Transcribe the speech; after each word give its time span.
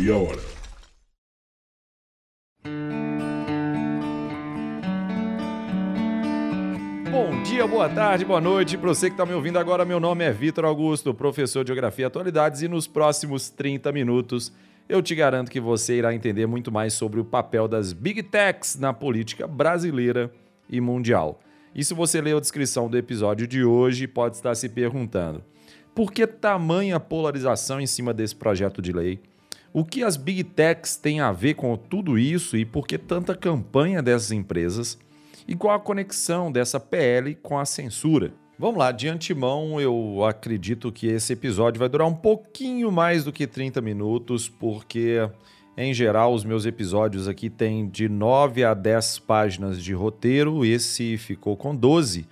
meia 0.00 0.16
hora. 0.16 0.40
Bom 7.10 7.42
dia, 7.42 7.66
boa 7.66 7.88
tarde, 7.88 8.24
boa 8.24 8.40
noite. 8.40 8.78
Para 8.78 8.88
você 8.88 9.08
que 9.08 9.14
está 9.14 9.26
me 9.26 9.34
ouvindo 9.34 9.58
agora, 9.58 9.84
meu 9.84 10.00
nome 10.00 10.24
é 10.24 10.32
Vitor 10.32 10.64
Augusto, 10.64 11.12
professor 11.12 11.62
de 11.62 11.68
Geografia 11.68 12.04
e 12.04 12.06
Atualidades, 12.06 12.62
e 12.62 12.68
nos 12.68 12.86
próximos 12.86 13.50
30 13.50 13.92
minutos 13.92 14.52
eu 14.88 15.02
te 15.02 15.14
garanto 15.14 15.50
que 15.50 15.60
você 15.60 15.98
irá 15.98 16.14
entender 16.14 16.46
muito 16.46 16.72
mais 16.72 16.94
sobre 16.94 17.20
o 17.20 17.24
papel 17.24 17.68
das 17.68 17.92
Big 17.92 18.22
Techs 18.22 18.76
na 18.76 18.92
política 18.92 19.46
brasileira 19.46 20.32
e 20.68 20.80
mundial. 20.80 21.40
E 21.74 21.84
se 21.84 21.94
você 21.94 22.20
leu 22.20 22.38
a 22.38 22.40
descrição 22.40 22.88
do 22.88 22.96
episódio 22.96 23.46
de 23.46 23.62
hoje, 23.62 24.08
pode 24.08 24.36
estar 24.36 24.54
se 24.54 24.68
perguntando: 24.68 25.44
por 25.94 26.10
que 26.10 26.26
tamanha 26.26 26.98
polarização 26.98 27.80
em 27.80 27.86
cima 27.86 28.14
desse 28.14 28.34
projeto 28.34 28.80
de 28.80 28.92
lei? 28.92 29.20
O 29.72 29.84
que 29.84 30.02
as 30.02 30.16
Big 30.16 30.42
Techs 30.42 30.96
têm 30.96 31.20
a 31.20 31.30
ver 31.30 31.54
com 31.54 31.76
tudo 31.76 32.18
isso 32.18 32.56
e 32.56 32.64
por 32.64 32.88
que 32.88 32.98
tanta 32.98 33.36
campanha 33.36 34.02
dessas 34.02 34.32
empresas? 34.32 34.98
E 35.46 35.54
qual 35.54 35.76
a 35.76 35.78
conexão 35.78 36.50
dessa 36.50 36.80
PL 36.80 37.36
com 37.36 37.56
a 37.56 37.64
censura? 37.64 38.32
Vamos 38.58 38.78
lá, 38.78 38.90
de 38.90 39.06
antemão, 39.06 39.80
eu 39.80 40.24
acredito 40.24 40.90
que 40.90 41.06
esse 41.06 41.34
episódio 41.34 41.78
vai 41.78 41.88
durar 41.88 42.08
um 42.08 42.14
pouquinho 42.14 42.90
mais 42.90 43.22
do 43.22 43.32
que 43.32 43.46
30 43.46 43.80
minutos, 43.80 44.48
porque 44.48 45.30
em 45.76 45.94
geral 45.94 46.34
os 46.34 46.44
meus 46.44 46.66
episódios 46.66 47.28
aqui 47.28 47.48
têm 47.48 47.88
de 47.88 48.08
9 48.08 48.64
a 48.64 48.74
10 48.74 49.20
páginas 49.20 49.80
de 49.80 49.94
roteiro, 49.94 50.64
esse 50.64 51.16
ficou 51.16 51.56
com 51.56 51.76
12. 51.76 52.26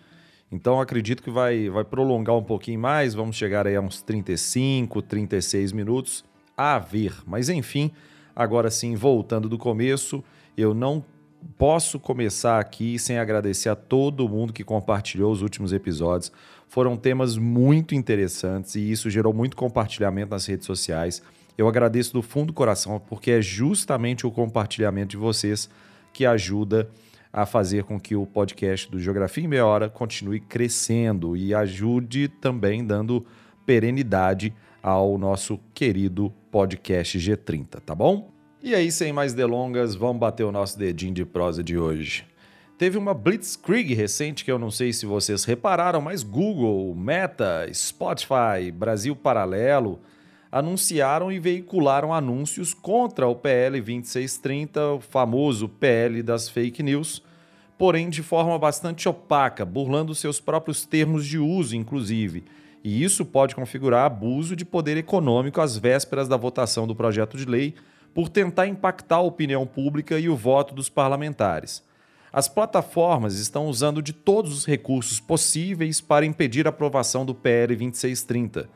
Então 0.50 0.80
acredito 0.80 1.22
que 1.22 1.30
vai, 1.30 1.70
vai 1.70 1.84
prolongar 1.84 2.36
um 2.36 2.42
pouquinho 2.42 2.80
mais, 2.80 3.14
vamos 3.14 3.36
chegar 3.36 3.64
aí 3.64 3.76
a 3.76 3.80
uns 3.80 4.02
35, 4.02 5.00
36 5.02 5.70
minutos 5.70 6.27
a 6.58 6.80
ver. 6.80 7.14
Mas 7.24 7.48
enfim, 7.48 7.92
agora 8.34 8.68
sim, 8.68 8.96
voltando 8.96 9.48
do 9.48 9.56
começo, 9.56 10.24
eu 10.56 10.74
não 10.74 11.04
posso 11.56 12.00
começar 12.00 12.58
aqui 12.58 12.98
sem 12.98 13.16
agradecer 13.16 13.68
a 13.68 13.76
todo 13.76 14.28
mundo 14.28 14.52
que 14.52 14.64
compartilhou 14.64 15.30
os 15.30 15.40
últimos 15.40 15.72
episódios. 15.72 16.32
Foram 16.66 16.96
temas 16.96 17.36
muito 17.36 17.94
interessantes 17.94 18.74
e 18.74 18.90
isso 18.90 19.08
gerou 19.08 19.32
muito 19.32 19.56
compartilhamento 19.56 20.32
nas 20.32 20.44
redes 20.46 20.66
sociais. 20.66 21.22
Eu 21.56 21.68
agradeço 21.68 22.12
do 22.12 22.22
fundo 22.22 22.48
do 22.48 22.52
coração 22.52 23.00
porque 23.08 23.30
é 23.30 23.40
justamente 23.40 24.26
o 24.26 24.30
compartilhamento 24.30 25.10
de 25.10 25.16
vocês 25.16 25.70
que 26.12 26.26
ajuda 26.26 26.90
a 27.32 27.46
fazer 27.46 27.84
com 27.84 28.00
que 28.00 28.16
o 28.16 28.26
podcast 28.26 28.90
do 28.90 28.98
Geografia 28.98 29.44
em 29.44 29.48
Meia 29.48 29.64
Hora 29.66 29.88
continue 29.88 30.40
crescendo 30.40 31.36
e 31.36 31.54
ajude 31.54 32.28
também 32.28 32.84
dando 32.84 33.24
perenidade 33.64 34.52
ao 34.82 35.18
nosso 35.18 35.58
querido 35.74 36.32
podcast 36.50 37.18
G30, 37.18 37.80
tá 37.80 37.94
bom? 37.94 38.30
E 38.62 38.74
aí, 38.74 38.90
sem 38.90 39.12
mais 39.12 39.32
delongas, 39.32 39.94
vamos 39.94 40.18
bater 40.18 40.44
o 40.44 40.52
nosso 40.52 40.78
dedinho 40.78 41.14
de 41.14 41.24
prosa 41.24 41.62
de 41.62 41.78
hoje. 41.78 42.26
Teve 42.76 42.96
uma 42.96 43.12
Blitzkrieg 43.12 43.92
recente 43.92 44.44
que 44.44 44.52
eu 44.52 44.58
não 44.58 44.70
sei 44.70 44.92
se 44.92 45.04
vocês 45.04 45.44
repararam, 45.44 46.00
mas 46.00 46.22
Google, 46.22 46.94
Meta, 46.94 47.68
Spotify, 47.72 48.70
Brasil 48.72 49.16
Paralelo 49.16 50.00
anunciaram 50.50 51.30
e 51.30 51.38
veicularam 51.38 52.12
anúncios 52.12 52.72
contra 52.72 53.26
o 53.28 53.34
PL 53.34 53.80
2630, 53.80 54.92
o 54.92 55.00
famoso 55.00 55.68
PL 55.68 56.22
das 56.22 56.48
fake 56.48 56.82
news, 56.82 57.22
porém 57.76 58.08
de 58.08 58.22
forma 58.22 58.58
bastante 58.58 59.08
opaca, 59.08 59.64
burlando 59.64 60.14
seus 60.14 60.40
próprios 60.40 60.84
termos 60.84 61.26
de 61.26 61.38
uso, 61.38 61.76
inclusive. 61.76 62.44
E 62.82 63.02
isso 63.02 63.24
pode 63.24 63.54
configurar 63.54 64.06
abuso 64.06 64.54
de 64.54 64.64
poder 64.64 64.96
econômico 64.96 65.60
às 65.60 65.76
vésperas 65.76 66.28
da 66.28 66.36
votação 66.36 66.86
do 66.86 66.94
projeto 66.94 67.36
de 67.36 67.44
lei 67.44 67.74
por 68.14 68.28
tentar 68.28 68.66
impactar 68.66 69.16
a 69.16 69.22
opinião 69.22 69.66
pública 69.66 70.18
e 70.18 70.28
o 70.28 70.36
voto 70.36 70.74
dos 70.74 70.88
parlamentares. 70.88 71.82
As 72.32 72.48
plataformas 72.48 73.38
estão 73.38 73.66
usando 73.66 74.02
de 74.02 74.12
todos 74.12 74.52
os 74.52 74.66
recursos 74.66 75.18
possíveis 75.18 76.00
para 76.00 76.26
impedir 76.26 76.66
a 76.66 76.70
aprovação 76.70 77.24
do 77.24 77.34
PL 77.34 77.74
2630 77.76 78.68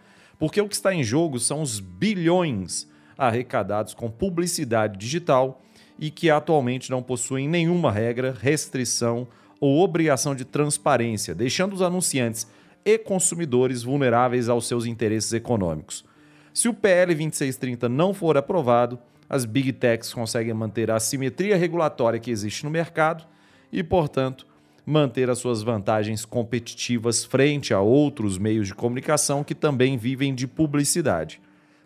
porque 0.42 0.60
o 0.60 0.68
que 0.68 0.74
está 0.74 0.92
em 0.92 1.04
jogo 1.04 1.38
são 1.38 1.62
os 1.62 1.78
bilhões 1.78 2.88
arrecadados 3.16 3.94
com 3.94 4.10
publicidade 4.10 4.98
digital 4.98 5.62
e 5.96 6.10
que 6.10 6.28
atualmente 6.30 6.90
não 6.90 7.00
possuem 7.00 7.48
nenhuma 7.48 7.92
regra, 7.92 8.36
restrição 8.36 9.28
ou 9.60 9.80
obrigação 9.80 10.34
de 10.34 10.44
transparência, 10.44 11.32
deixando 11.32 11.74
os 11.74 11.80
anunciantes 11.80 12.48
e 12.84 12.98
consumidores 12.98 13.82
vulneráveis 13.82 14.48
aos 14.48 14.66
seus 14.66 14.86
interesses 14.86 15.32
econômicos. 15.32 16.04
Se 16.52 16.68
o 16.68 16.74
PL 16.74 17.14
2630 17.14 17.88
não 17.88 18.12
for 18.12 18.36
aprovado, 18.36 18.98
as 19.28 19.44
Big 19.44 19.72
Techs 19.72 20.12
conseguem 20.12 20.52
manter 20.52 20.90
a 20.90 20.96
assimetria 20.96 21.56
regulatória 21.56 22.20
que 22.20 22.30
existe 22.30 22.64
no 22.64 22.70
mercado 22.70 23.24
e, 23.72 23.82
portanto, 23.82 24.46
manter 24.84 25.30
as 25.30 25.38
suas 25.38 25.62
vantagens 25.62 26.24
competitivas 26.24 27.24
frente 27.24 27.72
a 27.72 27.80
outros 27.80 28.36
meios 28.36 28.66
de 28.66 28.74
comunicação 28.74 29.42
que 29.42 29.54
também 29.54 29.96
vivem 29.96 30.34
de 30.34 30.46
publicidade. 30.46 31.40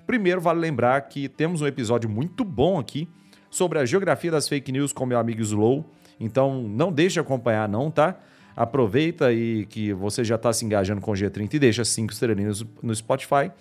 Primeiro, 0.06 0.40
vale 0.40 0.60
lembrar 0.60 1.00
que 1.02 1.28
temos 1.28 1.60
um 1.60 1.66
episódio 1.66 2.08
muito 2.08 2.44
bom 2.44 2.78
aqui 2.78 3.08
sobre 3.50 3.78
a 3.78 3.84
geografia 3.84 4.30
das 4.30 4.48
fake 4.48 4.72
news 4.72 4.92
com 4.92 5.06
meu 5.06 5.18
amigo 5.18 5.42
Slow, 5.42 5.84
então 6.18 6.62
não 6.62 6.90
deixe 6.90 7.14
de 7.14 7.20
acompanhar 7.20 7.68
não, 7.68 7.90
tá? 7.90 8.18
Aproveita 8.56 9.32
e 9.32 9.66
que 9.66 9.92
você 9.92 10.24
já 10.24 10.36
está 10.36 10.52
se 10.52 10.64
engajando 10.64 11.00
com 11.00 11.10
o 11.10 11.14
G30 11.14 11.54
e 11.54 11.58
deixa 11.58 11.84
cinco 11.84 12.12
estrelinhas 12.12 12.64
no 12.82 12.94
Spotify. 12.94 13.52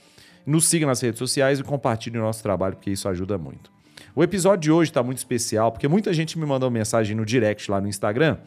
Nos 0.45 0.67
siga 0.67 0.85
nas 0.85 1.01
redes 1.01 1.19
sociais 1.19 1.59
e 1.59 1.63
compartilhe 1.63 2.17
o 2.17 2.21
nosso 2.21 2.41
trabalho, 2.41 2.75
porque 2.75 2.91
isso 2.91 3.09
ajuda 3.09 3.37
muito. 3.37 3.69
O 4.15 4.23
episódio 4.23 4.61
de 4.61 4.71
hoje 4.71 4.91
está 4.91 5.03
muito 5.03 5.17
especial, 5.17 5.71
porque 5.71 5.87
muita 5.87 6.13
gente 6.13 6.39
me 6.39 6.45
mandou 6.45 6.71
mensagem 6.71 7.15
no 7.15 7.25
direct 7.25 7.69
lá 7.69 7.81
no 7.81 7.87
Instagram 7.87 8.37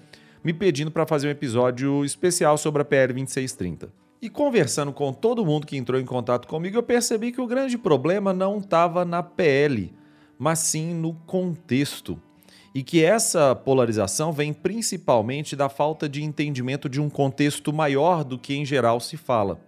me 0.43 0.53
pedindo 0.53 0.91
para 0.91 1.07
fazer 1.07 1.29
um 1.29 1.31
episódio 1.31 2.05
especial 2.05 2.57
sobre 2.57 2.83
a 2.83 2.85
PL 2.85 3.13
2630. 3.13 3.93
E 4.21 4.29
conversando 4.29 4.93
com 4.93 5.13
todo 5.13 5.45
mundo 5.45 5.67
que 5.67 5.77
entrou 5.77 6.01
em 6.01 6.05
contato 6.05 6.49
comigo, 6.49 6.77
eu 6.77 6.83
percebi 6.83 7.31
que 7.31 7.41
o 7.41 7.47
grande 7.47 7.79
problema 7.79 8.33
não 8.33 8.59
estava 8.59 9.05
na 9.05 9.23
PL, 9.23 9.93
mas 10.39 10.59
sim 10.61 10.93
no 10.93 11.15
contexto. 11.15 12.21
E 12.79 12.83
que 12.85 13.03
essa 13.03 13.57
polarização 13.57 14.31
vem 14.31 14.53
principalmente 14.53 15.57
da 15.57 15.69
falta 15.69 16.09
de 16.09 16.23
entendimento 16.23 16.89
de 16.89 17.01
um 17.01 17.11
contexto 17.11 17.73
maior 17.73 18.23
do 18.23 18.39
que 18.39 18.55
em 18.55 18.65
geral 18.65 19.01
se 19.01 19.17
fala. 19.17 19.59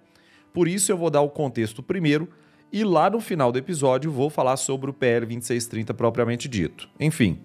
Por 0.54 0.68
isso 0.68 0.92
eu 0.92 0.96
vou 0.96 1.10
dar 1.10 1.20
o 1.20 1.28
contexto 1.28 1.82
primeiro 1.82 2.28
e 2.72 2.84
lá 2.84 3.10
no 3.10 3.20
final 3.20 3.50
do 3.50 3.58
episódio 3.58 4.12
vou 4.12 4.30
falar 4.30 4.56
sobre 4.56 4.90
o 4.90 4.92
PL 4.92 5.26
2630 5.26 5.92
propriamente 5.92 6.48
dito. 6.48 6.88
Enfim, 7.00 7.40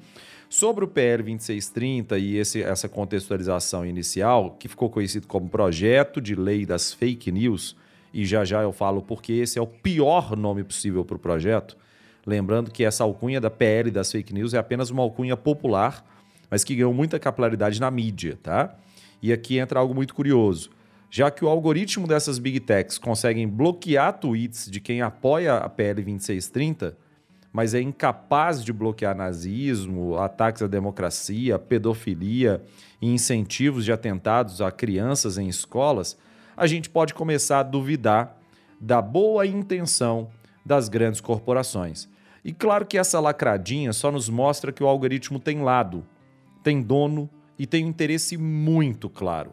Sobre 0.48 0.86
o 0.86 0.88
PL 0.88 1.24
2630 1.24 2.20
e 2.20 2.38
esse, 2.38 2.62
essa 2.62 2.88
contextualização 2.88 3.84
inicial, 3.84 4.56
que 4.59 4.68
ficou 4.68 4.92
conhecido 4.92 5.25
como 5.25 5.50
Projeto 5.50 6.22
de 6.22 6.36
Lei 6.36 6.68
das 6.68 6.94
Fake 6.94 7.31
News, 7.31 7.75
e 8.14 8.24
já 8.24 8.46
já 8.46 8.62
eu 8.62 8.72
falo 8.72 9.02
porque 9.02 9.34
esse 9.34 9.58
é 9.58 9.62
o 9.62 9.66
pior 9.66 10.38
nome 10.38 10.64
possível 10.64 11.04
para 11.04 11.16
o 11.16 11.20
projeto. 11.20 11.75
Lembrando 12.25 12.72
que 12.72 12.84
essa 12.84 13.03
alcunha 13.03 13.40
da 13.40 13.52
PL 13.52 13.91
das 13.91 14.12
fake 14.12 14.34
news 14.34 14.53
é 14.53 14.58
apenas 14.58 14.90
uma 14.90 15.03
alcunha 15.03 15.38
popular, 15.38 16.03
mas 16.50 16.63
que 16.63 16.75
ganhou 16.75 16.94
muita 16.94 17.19
capilaridade 17.19 17.80
na 17.80 17.91
mídia, 17.91 18.40
tá? 18.41 18.75
E 19.22 19.31
aqui 19.31 19.59
entra 19.59 19.80
algo 19.80 19.94
muito 19.94 20.13
curioso. 20.16 20.72
Já 21.09 21.30
que 21.30 21.46
o 21.46 21.47
algoritmo 21.47 22.08
dessas 22.08 22.40
big 22.40 22.59
techs 22.59 22.97
conseguem 22.97 23.47
bloquear 23.47 24.19
tweets 24.19 24.69
de 24.69 24.80
quem 24.80 25.02
apoia 25.02 25.58
a 25.58 25.69
PL 25.69 26.03
2630, 26.03 26.97
mas 27.53 27.74
é 27.74 27.80
incapaz 27.80 28.63
de 28.63 28.74
bloquear 28.74 29.16
nazismo, 29.16 30.18
ataques 30.18 30.62
à 30.62 30.68
democracia, 30.68 31.57
pedofilia 31.57 32.62
e 33.02 33.07
incentivos 33.07 33.86
de 33.86 33.94
atentados 33.94 34.62
a 34.62 34.72
crianças 34.72 35.38
em 35.38 35.48
escolas, 35.48 36.18
a 36.57 36.68
gente 36.68 36.89
pode 36.89 37.13
começar 37.13 37.60
a 37.60 37.63
duvidar 37.63 38.38
da 38.81 39.01
boa 39.01 39.45
intenção 39.45 40.30
das 40.66 40.89
grandes 40.89 41.22
corporações. 41.22 42.10
E 42.45 42.53
claro 42.53 42.86
que 42.86 42.95
essa 42.95 43.19
lacradinha 43.19 43.92
só 43.92 44.12
nos 44.12 44.30
mostra 44.30 44.71
que 44.71 44.83
o 44.83 44.88
algoritmo 44.88 45.39
tem 45.39 45.63
lado, 45.63 46.06
tem 46.63 46.80
dono 46.80 47.27
e 47.57 47.65
tem 47.65 47.83
um 47.83 47.89
interesse 47.89 48.38
muito 48.38 49.09
claro. 49.09 49.51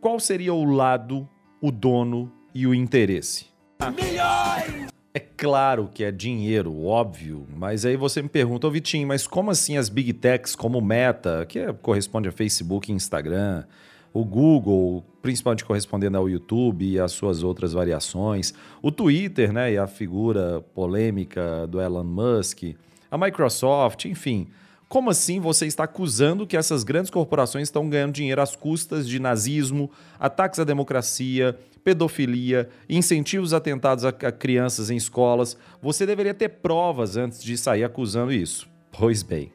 Qual 0.00 0.20
seria 0.20 0.54
o 0.54 0.64
lado, 0.64 1.28
o 1.60 1.72
dono 1.72 2.30
e 2.54 2.68
o 2.68 2.72
interesse? 2.72 3.46
Milhões! 3.80 4.90
É 5.12 5.18
claro 5.18 5.90
que 5.92 6.04
é 6.04 6.12
dinheiro, 6.12 6.84
óbvio, 6.84 7.48
mas 7.56 7.84
aí 7.84 7.96
você 7.96 8.22
me 8.22 8.28
pergunta, 8.28 8.64
ô 8.64 8.70
Vitinho, 8.70 9.08
mas 9.08 9.26
como 9.26 9.50
assim 9.50 9.76
as 9.76 9.88
big 9.88 10.12
techs 10.12 10.54
como 10.54 10.80
Meta, 10.80 11.44
que 11.48 11.58
é, 11.58 11.72
corresponde 11.72 12.28
a 12.28 12.32
Facebook 12.32 12.92
e 12.92 12.94
Instagram, 12.94 13.64
o 14.12 14.24
Google, 14.24 15.04
principalmente 15.22 15.64
correspondendo 15.64 16.16
ao 16.18 16.28
YouTube 16.28 16.84
e 16.84 16.98
as 16.98 17.12
suas 17.12 17.42
outras 17.42 17.72
variações, 17.72 18.52
o 18.82 18.90
Twitter, 18.90 19.52
né, 19.52 19.72
e 19.72 19.78
a 19.78 19.86
figura 19.86 20.60
polêmica 20.74 21.66
do 21.66 21.80
Elon 21.80 22.04
Musk, 22.04 22.74
a 23.10 23.18
Microsoft, 23.18 24.04
enfim, 24.06 24.48
Como 24.90 25.08
assim 25.08 25.38
você 25.38 25.66
está 25.66 25.84
acusando 25.84 26.44
que 26.44 26.56
essas 26.56 26.82
grandes 26.82 27.12
corporações 27.12 27.68
estão 27.68 27.88
ganhando 27.88 28.12
dinheiro 28.12 28.42
às 28.42 28.56
custas 28.56 29.08
de 29.08 29.20
nazismo, 29.20 29.88
ataques 30.18 30.58
à 30.58 30.64
democracia, 30.64 31.56
pedofilia, 31.84 32.68
incentivos 32.88 33.54
atentados 33.54 34.04
a 34.04 34.10
crianças 34.10 34.90
em 34.90 34.96
escolas? 34.96 35.56
Você 35.80 36.04
deveria 36.04 36.34
ter 36.34 36.48
provas 36.48 37.16
antes 37.16 37.40
de 37.40 37.56
sair 37.56 37.84
acusando 37.84 38.32
isso. 38.32 38.68
Pois 38.90 39.22
bem, 39.22 39.52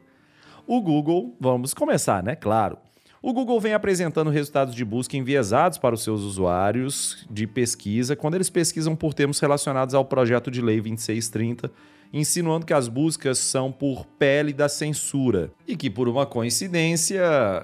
o 0.66 0.80
Google, 0.80 1.36
vamos 1.38 1.74
começar, 1.74 2.24
né? 2.24 2.38
Claro. 2.38 2.78
O 3.28 3.34
Google 3.34 3.60
vem 3.60 3.74
apresentando 3.74 4.30
resultados 4.30 4.76
de 4.76 4.86
busca 4.86 5.18
enviesados 5.18 5.80
para 5.80 5.96
os 5.96 6.04
seus 6.04 6.22
usuários 6.22 7.26
de 7.28 7.48
pesquisa 7.48 8.16
quando 8.16 8.36
eles 8.36 8.52
pesquisam 8.52 8.96
por 8.96 9.16
termos 9.16 9.40
relacionados 9.40 9.96
ao 9.96 10.06
projeto 10.06 10.52
de 10.52 10.62
lei 10.62 10.76
2630 10.76 11.72
insinuando 12.14 12.68
que 12.68 12.74
as 12.74 12.88
buscas 12.88 13.40
são 13.40 13.72
por 13.72 14.06
pele 14.06 14.54
da 14.54 14.70
censura 14.70 15.52
e 15.68 15.76
que, 15.76 15.90
por 15.90 16.08
uma 16.08 16.28
coincidência, 16.28 17.20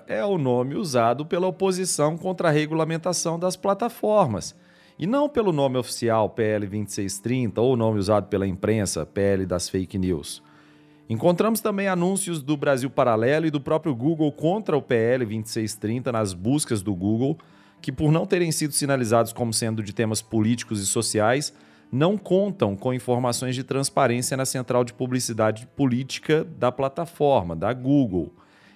é 0.08 0.26
o 0.26 0.40
nome 0.40 0.74
usado 0.74 1.28
pela 1.28 1.46
oposição 1.46 2.18
contra 2.18 2.48
a 2.48 2.52
regulamentação 2.52 3.38
das 3.38 3.56
plataformas. 3.56 4.56
E 4.98 5.06
não 5.06 5.30
pelo 5.30 5.52
nome 5.52 5.78
oficial 5.78 6.28
PL 6.28 6.66
2630 6.66 7.62
ou 7.62 7.74
o 7.74 7.78
nome 7.78 8.00
usado 8.00 8.30
pela 8.30 8.48
imprensa 8.48 9.06
PL 9.06 9.46
das 9.46 9.70
fake 9.70 10.00
news. 10.00 10.42
Encontramos 11.12 11.60
também 11.60 11.90
anúncios 11.90 12.42
do 12.42 12.56
Brasil 12.56 12.90
Paralelo 12.90 13.46
e 13.46 13.52
do 13.52 13.60
próprio 13.60 13.94
Google 13.94 14.32
contra 14.32 14.78
o 14.78 14.82
PL 14.82 15.26
2630 15.26 16.10
nas 16.10 16.34
buscas 16.34 16.82
do 16.82 16.96
Google, 16.96 17.38
que, 17.82 17.92
por 17.92 18.14
não 18.14 18.26
terem 18.26 18.50
sido 18.50 18.74
sinalizados 18.74 19.34
como 19.34 19.52
sendo 19.52 19.84
de 19.84 19.92
temas 19.92 20.22
políticos 20.22 20.82
e 20.82 20.86
sociais, 20.86 21.54
não 21.92 22.18
contam 22.18 22.78
com 22.78 22.94
informações 22.94 23.56
de 23.56 23.64
transparência 23.66 24.38
na 24.38 24.46
central 24.46 24.86
de 24.86 24.94
publicidade 24.94 25.68
política 25.76 26.46
da 26.58 26.72
plataforma, 26.72 27.58
da 27.58 27.74
Google. 27.74 28.34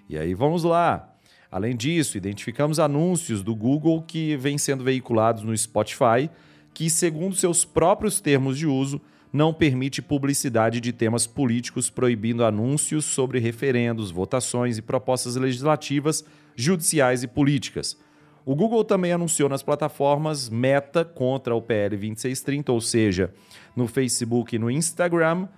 E 0.10 0.18
aí 0.18 0.34
vamos 0.34 0.66
lá. 0.66 1.16
Além 1.50 1.74
disso, 1.74 2.18
identificamos 2.18 2.82
anúncios 2.82 3.42
do 3.42 3.56
Google 3.56 4.02
que 4.02 4.36
vêm 4.36 4.58
sendo 4.58 4.84
veiculados 4.84 5.42
no 5.42 5.58
Spotify, 5.58 6.30
que, 6.74 6.90
segundo 6.90 7.34
seus 7.34 7.64
próprios 7.64 8.20
termos 8.20 8.58
de 8.58 8.68
uso, 8.68 9.00
não 9.36 9.54
permite 9.54 10.02
publicidade 10.02 10.80
de 10.80 10.94
temas 10.94 11.28
políticos, 11.28 11.90
proibindo 11.90 12.46
anúncios 12.46 13.04
sobre 13.04 13.38
referendos, 13.38 14.10
votações 14.10 14.78
e 14.78 14.82
propostas 14.82 15.36
legislativas, 15.36 16.24
judiciais 16.56 17.22
e 17.22 17.28
políticas. 17.28 17.98
O 18.46 18.56
Google 18.56 18.86
também 18.86 19.12
anunciou 19.12 19.50
nas 19.50 19.62
plataformas 19.62 20.48
Meta 20.48 21.04
contra 21.04 21.54
o 21.54 21.62
PL 21.62 21.98
2630, 21.98 22.72
ou 22.72 22.80
seja, 22.80 23.34
no 23.76 23.88
Facebook 23.88 24.56
e 24.56 24.60
no 24.60 24.72
Instagram, 24.72 25.50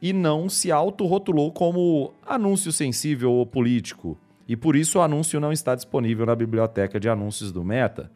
e 0.00 0.14
não 0.14 0.48
se 0.48 0.72
autorrotulou 0.72 1.52
como 1.52 2.14
anúncio 2.26 2.72
sensível 2.72 3.32
ou 3.32 3.44
político. 3.44 4.16
E 4.48 4.56
por 4.56 4.74
isso 4.74 4.98
o 4.98 5.02
anúncio 5.02 5.38
não 5.38 5.52
está 5.52 5.74
disponível 5.74 6.24
na 6.24 6.34
biblioteca 6.34 6.98
de 6.98 7.10
anúncios 7.10 7.52
do 7.52 7.62
Meta. 7.62 8.10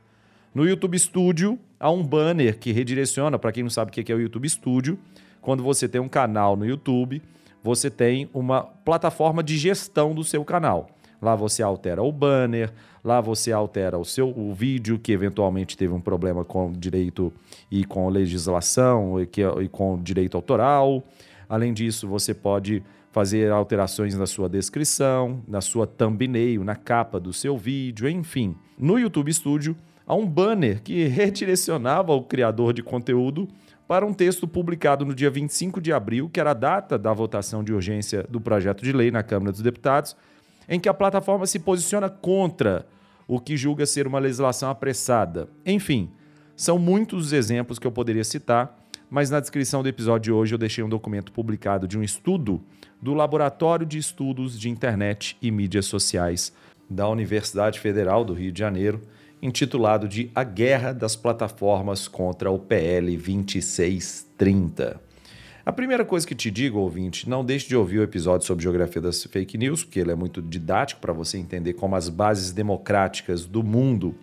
No 0.55 0.67
YouTube 0.67 0.99
Studio, 0.99 1.59
há 1.81 1.91
um 1.91 2.05
banner 2.05 2.59
que 2.59 2.71
redireciona, 2.71 3.39
para 3.39 3.51
quem 3.51 3.63
não 3.63 3.71
sabe 3.71 3.91
o 3.91 3.93
que 3.93 4.13
é 4.13 4.15
o 4.15 4.21
YouTube 4.21 4.49
Studio, 4.49 4.99
quando 5.41 5.63
você 5.63 5.89
tem 5.89 6.01
um 6.01 6.09
canal 6.09 6.55
no 6.55 6.67
YouTube, 6.67 7.23
você 7.65 7.91
tem 7.91 8.29
uma 8.35 8.63
plataforma 8.63 9.43
de 9.43 9.57
gestão 9.57 10.15
do 10.15 10.23
seu 10.23 10.45
canal. 10.45 10.91
Lá 11.21 11.35
você 11.35 11.63
altera 11.63 12.03
o 12.03 12.13
banner, 12.13 12.73
lá 13.03 13.21
você 13.21 13.53
altera 13.53 13.99
o 13.99 14.05
seu 14.05 14.29
o 14.31 14.55
vídeo 14.55 14.99
que 14.99 15.13
eventualmente 15.13 15.77
teve 15.77 15.93
um 15.93 16.01
problema 16.01 16.45
com 16.45 16.73
direito 16.73 17.33
e 17.71 17.85
com 17.85 18.09
legislação 18.09 19.21
e, 19.21 19.27
que, 19.27 19.43
e 19.43 19.69
com 19.69 20.01
direito 20.03 20.37
autoral. 20.37 21.03
Além 21.49 21.75
disso, 21.75 22.07
você 22.07 22.33
pode 22.33 22.83
fazer 23.13 23.51
alterações 23.51 24.17
na 24.17 24.27
sua 24.27 24.49
descrição, 24.49 25.43
na 25.49 25.61
sua 25.61 25.87
thumbnail, 25.87 26.65
na 26.65 26.77
capa 26.77 27.19
do 27.19 27.33
seu 27.33 27.59
vídeo, 27.59 28.09
enfim. 28.09 28.55
No 28.79 28.99
YouTube 28.99 29.33
Studio, 29.33 29.77
há 30.11 30.15
um 30.15 30.27
banner 30.27 30.83
que 30.83 31.05
redirecionava 31.09 32.13
o 32.13 32.25
criador 32.25 32.73
de 32.73 32.83
conteúdo 32.83 33.47
para 33.87 34.05
um 34.05 34.13
texto 34.13 34.47
publicado 34.47 35.05
no 35.05 35.15
dia 35.15 35.31
25 35.31 35.81
de 35.81 35.93
abril, 35.93 36.29
que 36.29 36.41
era 36.41 36.51
a 36.51 36.55
data 36.55 36.99
da 36.99 37.13
votação 37.13 37.63
de 37.63 37.73
urgência 37.73 38.25
do 38.29 38.41
projeto 38.41 38.83
de 38.83 38.93
lei 38.93 39.13
na 39.13 39.23
Câmara 39.23 39.53
dos 39.53 39.63
Deputados, 39.63 40.17
em 40.69 40.81
que 40.81 40.89
a 40.89 40.95
plataforma 40.95 41.47
se 41.47 41.61
posiciona 41.61 42.09
contra 42.09 42.87
o 43.27 43.41
que 43.41 43.57
julga 43.57 43.87
ser 43.87 44.07
uma 44.07 44.19
legislação 44.19 44.69
apressada. 44.69 45.49
Enfim, 45.65 46.11
são 46.57 46.77
muitos 46.77 47.27
os 47.27 47.33
exemplos 47.33 47.79
que 47.79 47.87
eu 47.87 47.93
poderia 47.93 48.25
citar, 48.25 48.77
mas 49.09 49.31
na 49.31 49.39
descrição 49.39 49.81
do 49.83 49.89
episódio 49.89 50.33
de 50.33 50.33
hoje 50.33 50.55
eu 50.55 50.59
deixei 50.59 50.83
um 50.83 50.89
documento 50.89 51.31
publicado 51.31 51.87
de 51.87 51.97
um 51.97 52.03
estudo 52.03 52.61
do 53.01 53.15
Laboratório 53.15 53.87
de 53.87 53.99
Estudos 53.99 54.59
de 54.59 54.69
Internet 54.69 55.37
e 55.41 55.53
Mídias 55.53 55.87
Sociais 55.87 56.53
da 56.89 57.09
Universidade 57.09 57.79
Federal 57.79 58.25
do 58.25 58.35
Rio 58.35 58.51
de 58.51 58.59
Janeiro, 58.59 59.01
intitulado 59.43 60.07
de 60.07 60.31
A 60.35 60.45
Guerra 60.45 60.93
das 60.93 61.17
Plataformas 61.17 62.07
contra 62.07 62.51
o 62.51 62.59
PL 62.59 63.17
2630. 63.17 65.01
A 65.65 65.73
primeira 65.73 66.05
coisa 66.05 66.27
que 66.27 66.35
te 66.35 66.51
digo, 66.51 66.79
ouvinte, 66.79 67.29
não 67.29 67.45
deixe 67.45 67.69
de 67.69 67.77
ouvir 67.77 67.99
o 67.99 68.03
episódio 68.03 68.47
sobre 68.47 68.63
geografia 68.63 69.01
das 69.01 69.23
fake 69.25 69.59
news, 69.59 69.85
porque 69.85 70.01
ele 70.01 70.11
é 70.11 70.15
muito 70.15 70.41
didático 70.41 71.01
para 71.01 71.13
você 71.13 71.39
entender 71.39 71.75
como 71.75 71.95
as 71.95 72.09
bases 72.09 72.51
democráticas 72.51 73.45
do 73.45 73.63
mundo 73.63 74.15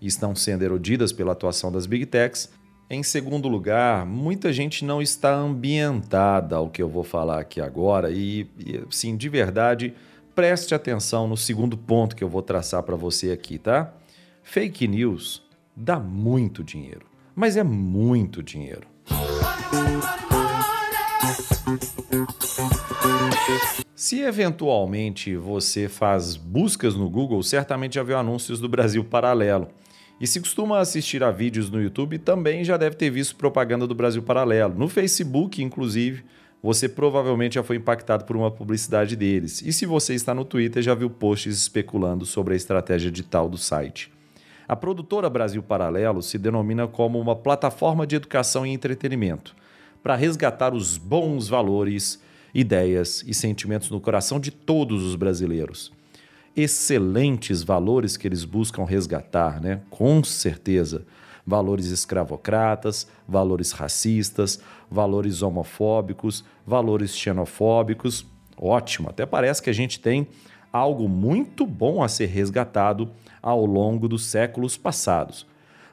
estão 0.00 0.34
sendo 0.34 0.62
erodidas 0.62 1.12
pela 1.12 1.32
atuação 1.32 1.70
das 1.70 1.86
big 1.86 2.06
techs. 2.06 2.50
Em 2.88 3.02
segundo 3.02 3.48
lugar, 3.48 4.06
muita 4.06 4.52
gente 4.52 4.84
não 4.84 5.02
está 5.02 5.34
ambientada 5.34 6.56
ao 6.56 6.70
que 6.70 6.82
eu 6.82 6.88
vou 6.88 7.02
falar 7.04 7.40
aqui 7.40 7.60
agora 7.60 8.10
e, 8.10 8.48
e 8.58 8.80
sim, 8.90 9.16
de 9.16 9.28
verdade, 9.28 9.92
preste 10.34 10.74
atenção 10.74 11.26
no 11.26 11.36
segundo 11.36 11.76
ponto 11.76 12.14
que 12.14 12.22
eu 12.22 12.28
vou 12.28 12.42
traçar 12.42 12.82
para 12.82 12.96
você 12.96 13.32
aqui, 13.32 13.58
tá? 13.58 13.92
Fake 14.48 14.86
news 14.86 15.42
dá 15.76 15.98
muito 15.98 16.62
dinheiro, 16.62 17.04
mas 17.34 17.56
é 17.56 17.64
muito 17.64 18.44
dinheiro. 18.44 18.86
Se 23.94 24.20
eventualmente 24.20 25.36
você 25.36 25.88
faz 25.88 26.36
buscas 26.36 26.94
no 26.94 27.10
Google, 27.10 27.42
certamente 27.42 27.96
já 27.96 28.04
viu 28.04 28.16
anúncios 28.16 28.60
do 28.60 28.68
Brasil 28.68 29.04
Paralelo. 29.04 29.68
E 30.20 30.28
se 30.28 30.38
costuma 30.40 30.78
assistir 30.78 31.24
a 31.24 31.32
vídeos 31.32 31.68
no 31.68 31.82
YouTube, 31.82 32.16
também 32.16 32.64
já 32.64 32.76
deve 32.76 32.94
ter 32.94 33.10
visto 33.10 33.34
propaganda 33.34 33.84
do 33.84 33.96
Brasil 33.96 34.22
Paralelo. 34.22 34.74
No 34.78 34.88
Facebook, 34.88 35.60
inclusive, 35.60 36.24
você 36.62 36.88
provavelmente 36.88 37.56
já 37.56 37.64
foi 37.64 37.76
impactado 37.76 38.24
por 38.24 38.36
uma 38.36 38.50
publicidade 38.50 39.16
deles. 39.16 39.60
E 39.60 39.72
se 39.72 39.84
você 39.84 40.14
está 40.14 40.32
no 40.32 40.44
Twitter, 40.44 40.82
já 40.82 40.94
viu 40.94 41.10
posts 41.10 41.58
especulando 41.58 42.24
sobre 42.24 42.54
a 42.54 42.56
estratégia 42.56 43.10
digital 43.10 43.48
do 43.48 43.58
site. 43.58 44.15
A 44.68 44.74
produtora 44.74 45.30
Brasil 45.30 45.62
Paralelo 45.62 46.20
se 46.22 46.38
denomina 46.38 46.88
como 46.88 47.20
uma 47.20 47.36
plataforma 47.36 48.06
de 48.06 48.16
educação 48.16 48.66
e 48.66 48.72
entretenimento 48.72 49.54
para 50.02 50.16
resgatar 50.16 50.74
os 50.74 50.96
bons 50.96 51.48
valores, 51.48 52.20
ideias 52.52 53.24
e 53.26 53.34
sentimentos 53.34 53.90
no 53.90 54.00
coração 54.00 54.40
de 54.40 54.50
todos 54.50 55.04
os 55.04 55.14
brasileiros. 55.14 55.92
Excelentes 56.56 57.62
valores 57.62 58.16
que 58.16 58.26
eles 58.26 58.44
buscam 58.44 58.84
resgatar, 58.84 59.60
né? 59.60 59.82
Com 59.90 60.24
certeza. 60.24 61.04
Valores 61.46 61.86
escravocratas, 61.86 63.06
valores 63.28 63.70
racistas, 63.70 64.60
valores 64.90 65.42
homofóbicos, 65.42 66.44
valores 66.66 67.16
xenofóbicos. 67.16 68.26
Ótimo, 68.56 69.10
até 69.10 69.24
parece 69.26 69.62
que 69.62 69.70
a 69.70 69.74
gente 69.74 70.00
tem 70.00 70.26
algo 70.72 71.08
muito 71.08 71.66
bom 71.66 72.02
a 72.02 72.08
ser 72.08 72.26
resgatado 72.26 73.10
ao 73.46 73.64
longo 73.64 74.08
dos 74.08 74.26
séculos 74.26 74.76
passados. 74.76 75.46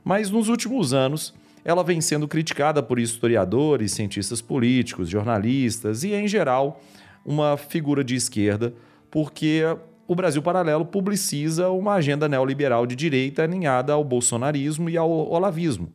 Mas 0.03 0.31
nos 0.31 0.50
últimos 0.50 0.91
anos, 0.91 1.36
ela 1.63 1.83
vem 1.83 2.01
sendo 2.01 2.27
criticada 2.27 2.81
por 2.81 2.98
historiadores, 2.98 3.91
cientistas 3.91 4.41
políticos, 4.41 5.07
jornalistas 5.07 6.03
e, 6.03 6.15
em 6.15 6.27
geral, 6.27 6.81
uma 7.24 7.55
figura 7.55 8.03
de 8.03 8.15
esquerda, 8.15 8.74
porque 9.12 9.62
o 10.07 10.15
Brasil 10.15 10.41
Paralelo 10.41 10.83
publiciza 10.83 11.69
uma 11.69 11.93
agenda 11.93 12.27
neoliberal 12.27 12.88
de 12.88 12.95
direita 12.95 13.43
alinhada 13.43 13.93
ao 13.93 14.03
bolsonarismo 14.03 14.89
e 14.89 14.98
ao 14.98 15.12
olavismo, 15.12 15.93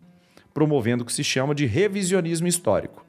promovendo 0.54 1.02
o 1.02 1.06
que 1.06 1.12
se 1.12 1.24
chama 1.24 1.56
de 1.56 1.66
revisionismo 1.66 2.46
histórico. 2.46 3.04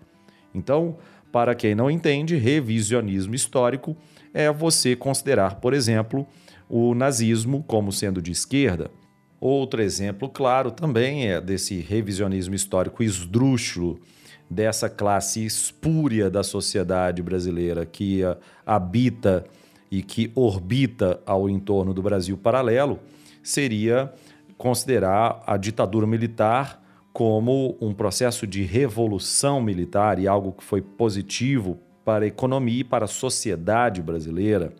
Então, 0.56 0.98
para 1.32 1.54
quem 1.54 1.76
não 1.76 1.92
entende, 1.92 2.36
revisionismo 2.36 3.36
histórico 3.36 3.96
é 4.34 4.52
você 4.52 4.96
considerar, 4.96 5.62
por 5.62 5.72
exemplo, 5.76 6.28
o 6.70 6.94
nazismo 6.94 7.64
como 7.64 7.92
sendo 7.92 8.22
de 8.22 8.32
esquerda, 8.32 8.92
Outro 9.40 9.82
exemplo 9.82 10.28
claro 10.28 10.70
também 10.70 11.30
é 11.30 11.40
desse 11.40 11.80
revisionismo 11.80 12.56
histórico 12.56 13.02
esdrúxulo 13.02 13.98
dessa 14.50 14.90
classe 14.90 15.46
espúria 15.46 16.30
da 16.30 16.44
sociedade 16.44 17.22
brasileira 17.22 17.86
que 17.86 18.22
habita 18.66 19.46
e 19.90 20.04
que 20.04 20.30
orbita 20.36 21.22
ao 21.26 21.50
entorno 21.50 21.94
do 21.94 22.02
Brasil 22.02 22.38
paralelo, 22.38 23.00
seria 23.42 24.12
considerar 24.58 25.42
a 25.48 25.56
ditadura 25.56 26.06
militar 26.06 26.84
como 27.14 27.78
um 27.80 27.94
processo 27.94 28.46
de 28.46 28.64
revolução 28.64 29.62
militar 29.62 30.20
e 30.20 30.28
algo 30.28 30.52
que 30.52 30.64
foi 30.64 30.82
positivo 30.82 31.80
para 32.04 32.26
a 32.26 32.28
economia 32.28 32.82
e 32.82 32.84
para 32.84 33.06
a 33.06 33.08
sociedade 33.08 34.02
brasileira. 34.02 34.74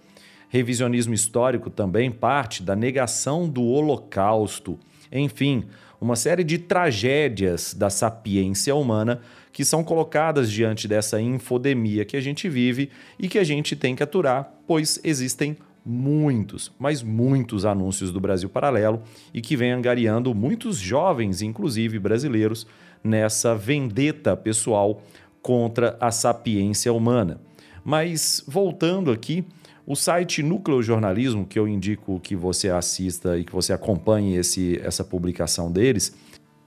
Revisionismo 0.50 1.14
histórico 1.14 1.70
também 1.70 2.12
parte 2.12 2.62
da 2.64 2.76
negação 2.76 3.48
do 3.48 3.64
Holocausto. 3.64 4.78
Enfim, 5.12 5.66
uma 6.02 6.16
série 6.16 6.44
de 6.44 6.58
tragédias 6.58 7.74
da 7.74 7.90
sapiência 7.90 8.76
humana 8.76 9.22
que 9.52 9.64
são 9.66 9.84
colocadas 9.84 10.52
diante 10.52 10.88
dessa 10.88 11.22
infodemia 11.22 12.06
que 12.06 12.18
a 12.18 12.22
gente 12.22 12.48
vive 12.48 12.90
e 13.18 13.28
que 13.28 13.38
a 13.38 13.44
gente 13.44 13.76
tem 13.76 13.96
que 13.96 14.04
aturar, 14.04 14.52
pois 14.66 15.00
existem 15.04 15.58
muitos, 15.86 16.72
mas 16.80 17.02
muitos 17.02 17.66
anúncios 17.66 18.12
do 18.12 18.20
Brasil 18.20 18.50
Paralelo 18.50 19.02
e 19.34 19.42
que 19.42 19.56
vem 19.56 19.72
angariando 19.72 20.34
muitos 20.36 20.78
jovens, 20.78 21.42
inclusive 21.42 22.00
brasileiros, 22.00 22.68
nessa 23.04 23.56
vendeta 23.56 24.36
pessoal 24.36 25.02
contra 25.42 25.98
a 26.00 26.12
sapiência 26.12 26.94
humana. 26.94 27.42
Mas 27.84 28.44
voltando 28.48 29.12
aqui, 29.12 29.44
o 29.90 29.96
site 29.96 30.44
Núcleo 30.44 30.84
Jornalismo, 30.84 31.48
que 31.48 31.58
eu 31.58 31.68
indico 31.68 32.20
que 32.20 32.36
você 32.36 32.70
assista 32.70 33.40
e 33.40 33.44
que 33.44 33.52
você 33.52 33.74
acompanhe 33.74 34.36
esse, 34.36 34.80
essa 34.84 35.04
publicação 35.04 35.72
deles, 35.72 36.16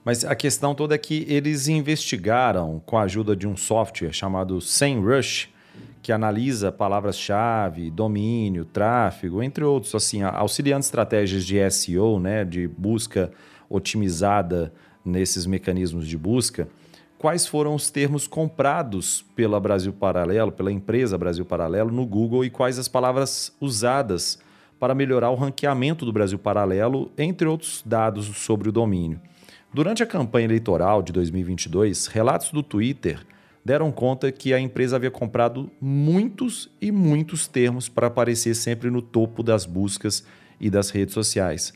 mas 0.03 0.25
a 0.25 0.35
questão 0.35 0.75
toda 0.75 0.93
é 0.93 0.97
que 0.97 1.25
eles 1.29 1.69
investigaram 1.69 2.81
com 2.85 2.97
a 2.97 3.03
ajuda 3.03 3.33
de 3.33 3.47
um 3.47 3.55
software 3.55 4.11
chamado 4.11 4.59
SEMrush, 4.59 5.47
que 6.01 6.11
analisa 6.11 6.69
palavras-chave, 6.69 7.89
domínio, 7.89 8.65
tráfego, 8.65 9.41
entre 9.41 9.63
outros, 9.63 9.95
assim, 9.95 10.21
auxiliando 10.21 10.83
estratégias 10.83 11.45
de 11.45 11.71
SEO, 11.71 12.19
né, 12.19 12.43
de 12.43 12.67
busca 12.67 13.31
otimizada 13.69 14.73
nesses 15.05 15.45
mecanismos 15.45 16.09
de 16.09 16.17
busca. 16.17 16.67
Quais 17.23 17.47
foram 17.47 17.73
os 17.73 17.89
termos 17.89 18.27
comprados 18.27 19.23
pela 19.33 19.57
Brasil 19.57 19.93
Paralelo, 19.93 20.51
pela 20.51 20.69
empresa 20.69 21.17
Brasil 21.17 21.45
Paralelo 21.45 21.89
no 21.89 22.05
Google 22.05 22.43
e 22.43 22.49
quais 22.49 22.77
as 22.77 22.89
palavras 22.89 23.55
usadas 23.61 24.37
para 24.77 24.93
melhorar 24.93 25.29
o 25.29 25.35
ranqueamento 25.35 26.05
do 26.05 26.11
Brasil 26.11 26.37
Paralelo, 26.37 27.09
entre 27.17 27.47
outros 27.47 27.81
dados 27.85 28.25
sobre 28.25 28.67
o 28.67 28.73
domínio. 28.73 29.21
Durante 29.73 30.03
a 30.03 30.05
campanha 30.05 30.47
eleitoral 30.47 31.01
de 31.01 31.13
2022, 31.13 32.07
relatos 32.07 32.51
do 32.51 32.61
Twitter 32.61 33.25
deram 33.63 33.89
conta 33.89 34.29
que 34.29 34.53
a 34.53 34.59
empresa 34.59 34.97
havia 34.97 35.09
comprado 35.09 35.71
muitos 35.79 36.69
e 36.81 36.91
muitos 36.91 37.47
termos 37.47 37.87
para 37.87 38.07
aparecer 38.07 38.53
sempre 38.53 38.89
no 38.89 39.01
topo 39.01 39.41
das 39.41 39.65
buscas 39.65 40.25
e 40.59 40.69
das 40.69 40.89
redes 40.89 41.13
sociais. 41.13 41.73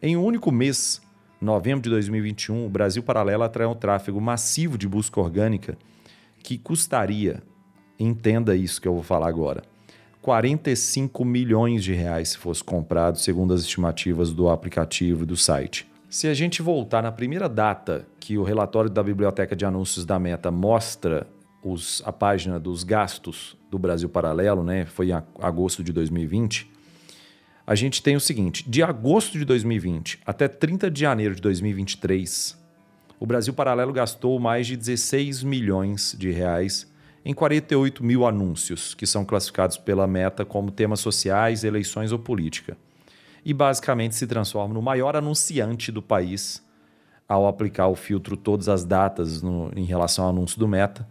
Em 0.00 0.16
um 0.16 0.24
único 0.24 0.52
mês, 0.52 1.02
novembro 1.44 1.82
de 1.82 1.90
2021, 1.90 2.66
o 2.66 2.68
Brasil 2.68 3.02
Paralelo 3.02 3.42
atraiu 3.42 3.70
um 3.70 3.74
tráfego 3.74 4.20
massivo 4.20 4.76
de 4.76 4.88
busca 4.88 5.20
orgânica 5.20 5.76
que 6.42 6.58
custaria, 6.58 7.42
entenda 7.98 8.56
isso 8.56 8.80
que 8.80 8.88
eu 8.88 8.94
vou 8.94 9.02
falar 9.02 9.28
agora, 9.28 9.62
45 10.20 11.24
milhões 11.24 11.84
de 11.84 11.92
reais 11.92 12.30
se 12.30 12.38
fosse 12.38 12.64
comprado, 12.64 13.18
segundo 13.18 13.52
as 13.52 13.60
estimativas 13.60 14.32
do 14.32 14.48
aplicativo 14.48 15.24
e 15.24 15.26
do 15.26 15.36
site. 15.36 15.86
Se 16.08 16.28
a 16.28 16.32
gente 16.32 16.62
voltar 16.62 17.02
na 17.02 17.12
primeira 17.12 17.48
data 17.48 18.06
que 18.18 18.38
o 18.38 18.42
relatório 18.42 18.88
da 18.88 19.02
Biblioteca 19.02 19.54
de 19.54 19.66
Anúncios 19.66 20.04
da 20.04 20.18
Meta 20.18 20.50
mostra 20.50 21.26
os, 21.62 22.02
a 22.06 22.12
página 22.12 22.58
dos 22.58 22.84
gastos 22.84 23.56
do 23.70 23.78
Brasil 23.78 24.08
Paralelo, 24.08 24.62
né? 24.62 24.84
Foi 24.84 25.10
em 25.10 25.22
agosto 25.40 25.82
de 25.82 25.92
2020. 25.92 26.70
A 27.66 27.74
gente 27.74 28.02
tem 28.02 28.16
o 28.16 28.20
seguinte: 28.20 28.68
de 28.68 28.82
agosto 28.82 29.38
de 29.38 29.44
2020 29.44 30.20
até 30.26 30.48
30 30.48 30.90
de 30.90 31.00
janeiro 31.00 31.34
de 31.34 31.40
2023, 31.40 32.58
o 33.18 33.26
Brasil 33.26 33.54
Paralelo 33.54 33.92
gastou 33.92 34.38
mais 34.38 34.66
de 34.66 34.76
16 34.76 35.42
milhões 35.42 36.14
de 36.18 36.30
reais 36.30 36.92
em 37.24 37.32
48 37.32 38.04
mil 38.04 38.26
anúncios, 38.26 38.94
que 38.94 39.06
são 39.06 39.24
classificados 39.24 39.78
pela 39.78 40.06
Meta 40.06 40.44
como 40.44 40.70
temas 40.70 41.00
sociais, 41.00 41.64
eleições 41.64 42.12
ou 42.12 42.18
política. 42.18 42.76
E 43.44 43.54
basicamente 43.54 44.14
se 44.14 44.26
transforma 44.26 44.74
no 44.74 44.82
maior 44.82 45.16
anunciante 45.16 45.90
do 45.90 46.02
país 46.02 46.62
ao 47.26 47.46
aplicar 47.46 47.88
o 47.88 47.94
filtro 47.94 48.36
todas 48.36 48.68
as 48.68 48.84
datas 48.84 49.40
no, 49.40 49.70
em 49.74 49.84
relação 49.84 50.24
ao 50.24 50.30
anúncio 50.30 50.58
do 50.58 50.68
Meta 50.68 51.08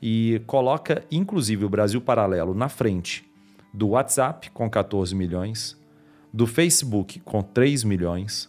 e 0.00 0.40
coloca 0.46 1.04
inclusive 1.10 1.64
o 1.64 1.68
Brasil 1.68 2.00
Paralelo 2.00 2.54
na 2.54 2.68
frente 2.68 3.28
do 3.72 3.88
WhatsApp 3.88 4.50
com 4.50 4.68
14 4.70 5.14
milhões, 5.14 5.76
do 6.32 6.46
Facebook 6.46 7.20
com 7.20 7.42
3 7.42 7.84
milhões 7.84 8.48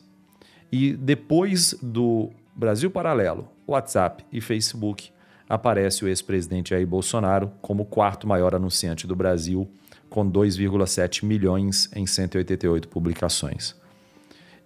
e 0.72 0.94
depois 0.94 1.74
do 1.82 2.30
Brasil 2.56 2.92
Paralelo, 2.92 3.48
WhatsApp 3.68 4.26
e 4.32 4.42
Facebook 4.42 5.12
aparece 5.48 6.06
o 6.06 6.08
ex-presidente 6.08 6.72
Jair 6.72 6.86
Bolsonaro 6.86 7.52
como 7.62 7.84
o 7.84 7.86
quarto 7.86 8.28
maior 8.28 8.54
anunciante 8.54 9.08
do 9.08 9.16
Brasil 9.16 9.68
com 10.10 10.30
2,7 10.30 11.26
milhões 11.26 11.90
em 11.96 12.06
188 12.06 12.88
publicações. 12.88 13.76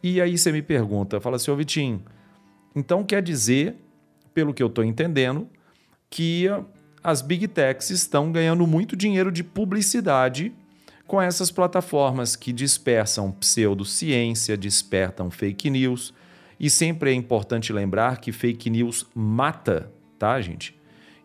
E 0.02 0.22
aí 0.22 0.38
você 0.38 0.52
me 0.52 0.62
pergunta, 0.62 1.22
fala 1.22 1.38
assim, 1.38 1.52
ô 1.52 1.56
Vitinho, 1.56 2.04
então 2.76 3.04
quer 3.04 3.22
dizer, 3.22 3.76
pelo 4.34 4.54
que 4.54 4.62
eu 4.62 4.68
estou 4.68 4.84
entendendo, 4.84 5.48
que 6.10 6.48
as 7.04 7.22
big 7.22 7.48
techs 7.48 7.90
estão 7.90 8.32
ganhando 8.32 8.66
muito 8.68 8.96
dinheiro 8.96 9.32
de 9.32 9.44
publicidade 9.44 10.54
com 11.08 11.22
essas 11.22 11.52
plataformas 11.52 12.36
que 12.36 12.54
dispersam 12.54 13.32
pseudociência, 13.32 14.58
despertam 14.58 15.30
fake 15.30 15.70
news. 15.70 16.14
E 16.60 16.70
sempre 16.70 17.12
é 17.12 17.14
importante 17.14 17.74
lembrar 17.74 18.20
que 18.20 18.32
fake 18.32 18.70
news 18.70 19.06
mata, 19.14 19.92
tá, 20.18 20.40
gente? 20.40 20.76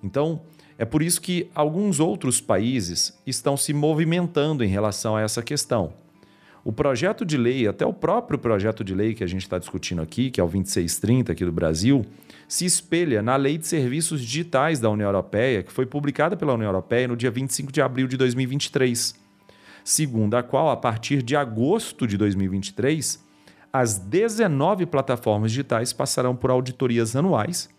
Então, 0.02 0.42
é 0.76 0.84
por 0.84 1.02
isso 1.02 1.20
que 1.20 1.50
alguns 1.54 2.00
outros 2.00 2.40
países 2.40 3.16
estão 3.26 3.56
se 3.56 3.72
movimentando 3.72 4.64
em 4.64 4.68
relação 4.68 5.16
a 5.16 5.22
essa 5.22 5.42
questão. 5.42 5.92
O 6.64 6.72
projeto 6.72 7.24
de 7.24 7.36
lei, 7.36 7.66
até 7.66 7.86
o 7.86 7.92
próprio 7.92 8.38
projeto 8.38 8.84
de 8.84 8.94
lei 8.94 9.14
que 9.14 9.24
a 9.24 9.26
gente 9.26 9.42
está 9.42 9.58
discutindo 9.58 10.02
aqui, 10.02 10.30
que 10.30 10.40
é 10.40 10.44
o 10.44 10.46
2630 10.46 11.32
aqui 11.32 11.44
do 11.44 11.52
Brasil, 11.52 12.04
se 12.46 12.64
espelha 12.64 13.22
na 13.22 13.36
Lei 13.36 13.58
de 13.58 13.66
Serviços 13.66 14.20
Digitais 14.20 14.78
da 14.78 14.90
União 14.90 15.08
Europeia, 15.08 15.62
que 15.62 15.72
foi 15.72 15.86
publicada 15.86 16.36
pela 16.36 16.54
União 16.54 16.68
Europeia 16.68 17.08
no 17.08 17.16
dia 17.16 17.30
25 17.30 17.72
de 17.72 17.80
abril 17.80 18.06
de 18.06 18.16
2023, 18.16 19.14
segundo 19.88 20.34
a 20.34 20.42
qual, 20.42 20.68
a 20.68 20.76
partir 20.76 21.22
de 21.22 21.34
agosto 21.34 22.06
de 22.06 22.18
2023, 22.18 23.24
as 23.72 23.98
19 23.98 24.84
plataformas 24.84 25.50
digitais 25.50 25.94
passarão 25.94 26.36
por 26.36 26.50
auditorias 26.50 27.16
anuais 27.16 27.70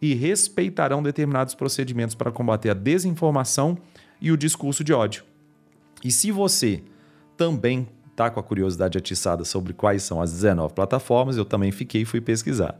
e 0.00 0.14
respeitarão 0.14 1.02
determinados 1.02 1.56
procedimentos 1.56 2.14
para 2.14 2.30
combater 2.30 2.70
a 2.70 2.74
desinformação 2.74 3.76
e 4.20 4.30
o 4.30 4.36
discurso 4.36 4.84
de 4.84 4.92
ódio. 4.92 5.24
E 6.04 6.12
se 6.12 6.30
você 6.30 6.80
também 7.36 7.88
está 8.08 8.30
com 8.30 8.38
a 8.38 8.42
curiosidade 8.42 8.96
atiçada 8.96 9.44
sobre 9.44 9.72
quais 9.72 10.04
são 10.04 10.22
as 10.22 10.30
19 10.30 10.72
plataformas, 10.74 11.36
eu 11.36 11.44
também 11.44 11.72
fiquei 11.72 12.02
e 12.02 12.04
fui 12.04 12.20
pesquisar. 12.20 12.78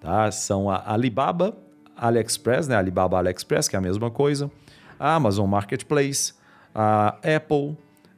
Tá? 0.00 0.30
São 0.30 0.70
a 0.70 0.82
Alibaba, 0.94 1.54
AliExpress, 1.94 2.68
né? 2.68 2.76
Alibaba 2.76 3.18
AliExpress, 3.18 3.68
que 3.68 3.76
é 3.76 3.78
a 3.78 3.82
mesma 3.82 4.10
coisa, 4.10 4.50
a 4.98 5.14
Amazon 5.14 5.46
Marketplace, 5.46 6.32
a 6.74 7.18
Apple, 7.22 7.76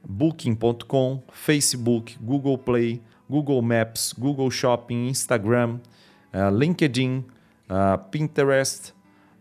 Booking.com, 0.08 1.22
Facebook, 1.32 2.16
Google 2.20 2.56
Play, 2.56 3.02
Google 3.28 3.60
Maps, 3.60 4.14
Google 4.16 4.50
Shopping, 4.50 5.08
Instagram, 5.08 5.80
uh, 6.32 6.56
LinkedIn, 6.56 7.24
uh, 7.68 7.98
Pinterest, 8.10 8.92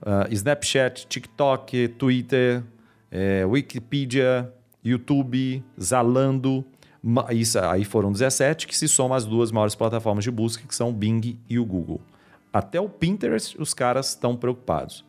uh, 0.01 0.31
Snapchat, 0.31 1.07
TikTok, 1.07 1.89
Twitter, 1.89 2.63
Wikipedia, 3.47 4.51
YouTube, 4.83 5.63
Zalando. 5.81 6.65
Isso 7.31 7.57
aí 7.59 7.85
foram 7.85 8.11
17 8.11 8.67
que 8.67 8.77
se 8.77 8.89
somam 8.89 9.15
as 9.15 9.23
duas 9.23 9.51
maiores 9.51 9.73
plataformas 9.73 10.25
de 10.25 10.31
busca, 10.31 10.67
que 10.67 10.75
são 10.75 10.89
o 10.89 10.93
Bing 10.93 11.39
e 11.49 11.57
o 11.57 11.65
Google. 11.65 12.01
Até 12.51 12.81
o 12.81 12.89
Pinterest 12.89 13.55
os 13.57 13.73
caras 13.73 14.09
estão 14.09 14.35
preocupados. 14.35 15.05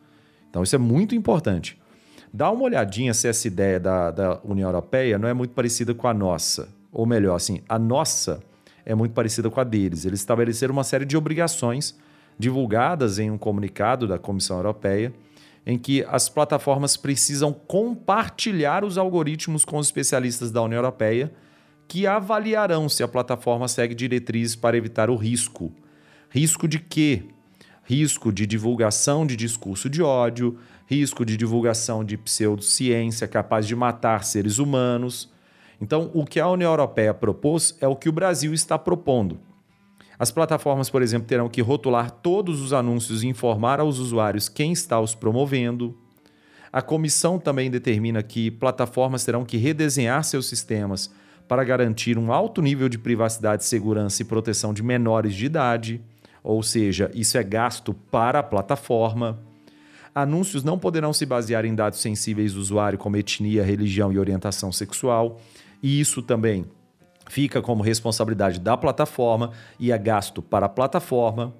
Então 0.49 0.63
isso 0.63 0.75
é 0.75 0.79
muito 0.79 1.15
importante. 1.15 1.77
Dá 2.33 2.51
uma 2.51 2.63
olhadinha 2.63 3.13
se 3.13 3.27
essa 3.27 3.47
ideia 3.47 3.79
da, 3.79 4.11
da 4.11 4.39
União 4.43 4.69
Europeia 4.69 5.17
não 5.17 5.27
é 5.27 5.33
muito 5.33 5.51
parecida 5.51 5.93
com 5.93 6.07
a 6.07 6.13
nossa. 6.13 6.69
Ou 6.91 7.05
melhor, 7.05 7.35
assim, 7.35 7.61
a 7.67 7.79
nossa 7.79 8.41
é 8.85 8.95
muito 8.95 9.13
parecida 9.13 9.49
com 9.49 9.59
a 9.59 9.63
deles. 9.63 10.05
Eles 10.05 10.19
estabeleceram 10.19 10.73
uma 10.73 10.83
série 10.83 11.05
de 11.05 11.17
obrigações 11.17 11.97
divulgadas 12.39 13.19
em 13.19 13.31
um 13.31 13.37
comunicado 13.37 14.07
da 14.07 14.17
Comissão 14.17 14.57
Europeia, 14.57 15.13
em 15.65 15.77
que 15.77 16.05
as 16.09 16.29
plataformas 16.29 16.95
precisam 16.95 17.51
compartilhar 17.51 18.85
os 18.85 18.97
algoritmos 18.97 19.65
com 19.65 19.77
os 19.77 19.87
especialistas 19.87 20.51
da 20.51 20.61
União 20.61 20.77
Europeia, 20.77 21.33
que 21.87 22.05
avaliarão 22.05 22.87
se 22.87 23.03
a 23.03 23.07
plataforma 23.07 23.67
segue 23.67 23.95
diretrizes 23.95 24.55
para 24.55 24.77
evitar 24.77 25.09
o 25.09 25.15
risco. 25.15 25.71
Risco 26.29 26.67
de 26.67 26.79
quê? 26.79 27.23
Risco 27.83 28.31
de 28.31 28.45
divulgação 28.45 29.25
de 29.25 29.35
discurso 29.35 29.89
de 29.89 30.01
ódio, 30.01 30.57
risco 30.87 31.25
de 31.25 31.35
divulgação 31.35 32.03
de 32.03 32.17
pseudociência 32.17 33.27
capaz 33.27 33.67
de 33.67 33.75
matar 33.75 34.23
seres 34.23 34.57
humanos. 34.57 35.29
Então, 35.79 36.09
o 36.13 36.25
que 36.25 36.39
a 36.39 36.47
União 36.47 36.71
Europeia 36.71 37.13
propôs 37.13 37.77
é 37.81 37.87
o 37.87 37.95
que 37.95 38.09
o 38.09 38.11
Brasil 38.11 38.53
está 38.53 38.79
propondo. 38.79 39.37
As 40.17 40.31
plataformas, 40.31 40.89
por 40.89 41.01
exemplo, 41.03 41.27
terão 41.27 41.49
que 41.49 41.61
rotular 41.61 42.09
todos 42.09 42.61
os 42.61 42.73
anúncios 42.73 43.21
e 43.21 43.27
informar 43.27 43.79
aos 43.79 43.99
usuários 43.99 44.49
quem 44.49 44.71
está 44.71 44.99
os 44.99 45.13
promovendo. 45.13 45.95
A 46.71 46.81
comissão 46.81 47.37
também 47.37 47.69
determina 47.69 48.23
que 48.23 48.49
plataformas 48.49 49.23
terão 49.23 49.45
que 49.45 49.57
redesenhar 49.57 50.23
seus 50.23 50.47
sistemas 50.47 51.13
para 51.47 51.63
garantir 51.63 52.17
um 52.17 52.31
alto 52.31 52.61
nível 52.61 52.89
de 52.89 52.97
privacidade, 52.97 53.63
segurança 53.63 54.21
e 54.21 54.25
proteção 54.25 54.73
de 54.73 54.81
menores 54.81 55.35
de 55.35 55.45
idade, 55.45 56.01
ou 56.43 56.63
seja, 56.63 57.11
isso 57.13 57.37
é 57.37 57.43
gasto 57.43 57.93
para 57.93 58.39
a 58.39 58.43
plataforma. 58.43 59.46
Anúncios 60.19 60.63
não 60.63 60.79
poderão 60.79 61.13
se 61.13 61.27
basear 61.27 61.63
em 61.63 61.75
dados 61.75 61.99
sensíveis 61.99 62.53
do 62.53 62.59
usuário, 62.59 62.97
como 62.97 63.17
etnia, 63.17 63.63
religião 63.63 64.11
e 64.11 64.17
orientação 64.17 64.71
sexual, 64.71 65.39
e 65.81 65.99
isso 65.99 66.23
também 66.23 66.65
fica 67.29 67.61
como 67.61 67.83
responsabilidade 67.83 68.59
da 68.59 68.75
plataforma 68.75 69.51
e 69.79 69.91
é 69.91 69.97
gasto 69.97 70.41
para 70.41 70.65
a 70.65 70.69
plataforma. 70.69 71.53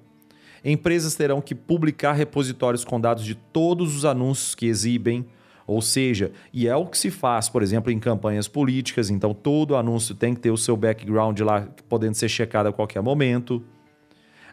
Empresas 0.64 1.14
terão 1.14 1.40
que 1.40 1.54
publicar 1.54 2.14
repositórios 2.14 2.84
com 2.84 3.00
dados 3.00 3.24
de 3.24 3.36
todos 3.36 3.94
os 3.94 4.04
anúncios 4.04 4.56
que 4.56 4.66
exibem, 4.66 5.24
ou 5.64 5.80
seja, 5.80 6.32
e 6.52 6.66
é 6.66 6.74
o 6.74 6.84
que 6.84 6.98
se 6.98 7.12
faz, 7.12 7.48
por 7.48 7.62
exemplo, 7.62 7.92
em 7.92 7.98
campanhas 8.00 8.48
políticas, 8.48 9.08
então 9.08 9.32
todo 9.32 9.76
anúncio 9.76 10.16
tem 10.16 10.34
que 10.34 10.40
ter 10.40 10.50
o 10.50 10.56
seu 10.56 10.76
background 10.76 11.38
lá, 11.42 11.68
podendo 11.88 12.16
ser 12.16 12.28
checado 12.28 12.66
a 12.66 12.72
qualquer 12.72 13.02
momento. 13.02 13.62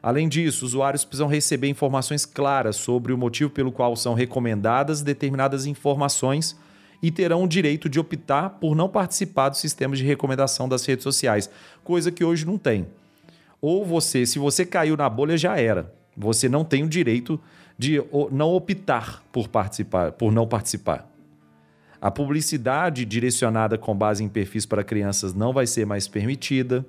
Além 0.06 0.30
disso, 0.30 0.64
usuários 0.68 1.04
precisam 1.04 1.28
receber 1.28 1.68
informações 1.68 2.28
claras 2.28 2.76
sobre 2.76 3.12
o 3.12 3.18
motivo 3.18 3.50
pelo 3.50 3.72
qual 3.72 3.96
são 3.96 4.14
recomendadas 4.14 5.02
determinadas 5.02 5.66
informações 5.66 6.56
e 7.02 7.10
terão 7.10 7.44
o 7.44 7.48
direito 7.48 7.90
de 7.90 8.00
optar 8.00 8.52
por 8.52 8.76
não 8.76 8.88
participar 8.88 9.50
do 9.50 9.58
sistema 9.58 9.96
de 9.96 10.04
recomendação 10.04 10.70
das 10.70 10.86
redes 10.86 11.02
sociais, 11.02 11.50
coisa 11.84 12.12
que 12.12 12.24
hoje 12.24 12.46
não 12.46 12.56
tem. 12.56 12.86
Ou 13.60 13.84
você, 13.84 14.28
se 14.28 14.38
você 14.38 14.64
caiu 14.64 14.96
na 14.96 15.10
bolha, 15.10 15.36
já 15.36 15.60
era. 15.60 15.92
Você 16.16 16.48
não 16.48 16.64
tem 16.64 16.84
o 16.84 16.88
direito 16.88 17.42
de 17.76 18.00
não 18.32 18.54
optar 18.54 19.24
por 19.32 19.48
participar, 19.48 20.12
por 20.12 20.32
não 20.32 20.48
participar. 20.48 21.10
A 22.00 22.12
publicidade 22.12 23.06
direcionada 23.06 23.76
com 23.76 23.96
base 23.96 24.24
em 24.24 24.30
perfis 24.30 24.68
para 24.68 24.84
crianças 24.84 25.34
não 25.34 25.52
vai 25.52 25.66
ser 25.66 25.84
mais 25.84 26.08
permitida. 26.08 26.86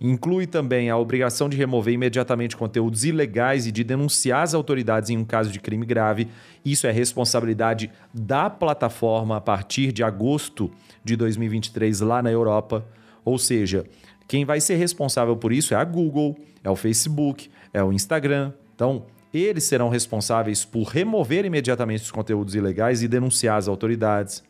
Inclui 0.00 0.46
também 0.46 0.90
a 0.90 0.96
obrigação 0.96 1.48
de 1.48 1.56
remover 1.56 1.94
imediatamente 1.94 2.56
conteúdos 2.56 3.04
ilegais 3.04 3.66
e 3.66 3.72
de 3.72 3.82
denunciar 3.82 4.42
as 4.42 4.54
autoridades 4.54 5.10
em 5.10 5.16
um 5.16 5.24
caso 5.24 5.50
de 5.50 5.58
crime 5.58 5.86
grave. 5.86 6.28
Isso 6.64 6.86
é 6.86 6.90
responsabilidade 6.90 7.90
da 8.12 8.50
plataforma 8.50 9.36
a 9.36 9.40
partir 9.40 9.92
de 9.92 10.02
agosto 10.02 10.70
de 11.02 11.16
2023 11.16 12.00
lá 12.00 12.22
na 12.22 12.30
Europa. 12.30 12.86
Ou 13.24 13.38
seja, 13.38 13.86
quem 14.28 14.44
vai 14.44 14.60
ser 14.60 14.76
responsável 14.76 15.36
por 15.36 15.52
isso 15.52 15.72
é 15.72 15.76
a 15.76 15.84
Google, 15.84 16.36
é 16.62 16.68
o 16.68 16.76
Facebook, 16.76 17.48
é 17.72 17.82
o 17.82 17.92
Instagram. 17.92 18.52
Então, 18.74 19.04
eles 19.32 19.64
serão 19.64 19.88
responsáveis 19.88 20.64
por 20.64 20.84
remover 20.84 21.44
imediatamente 21.44 22.02
os 22.02 22.10
conteúdos 22.10 22.54
ilegais 22.54 23.02
e 23.02 23.08
denunciar 23.08 23.56
as 23.56 23.68
autoridades. 23.68 24.42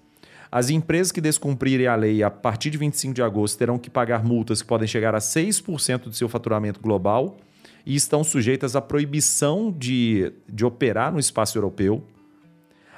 As 0.50 0.70
empresas 0.70 1.10
que 1.12 1.20
descumprirem 1.20 1.86
a 1.86 1.94
lei 1.94 2.22
a 2.22 2.30
partir 2.30 2.70
de 2.70 2.78
25 2.78 3.14
de 3.14 3.22
agosto 3.22 3.58
terão 3.58 3.78
que 3.78 3.90
pagar 3.90 4.24
multas 4.24 4.62
que 4.62 4.68
podem 4.68 4.86
chegar 4.86 5.14
a 5.14 5.18
6% 5.18 6.04
do 6.04 6.12
seu 6.12 6.28
faturamento 6.28 6.80
global 6.80 7.36
e 7.84 7.94
estão 7.94 8.22
sujeitas 8.24 8.74
à 8.74 8.80
proibição 8.80 9.72
de, 9.72 10.32
de 10.48 10.64
operar 10.64 11.12
no 11.12 11.18
espaço 11.18 11.56
europeu. 11.56 12.02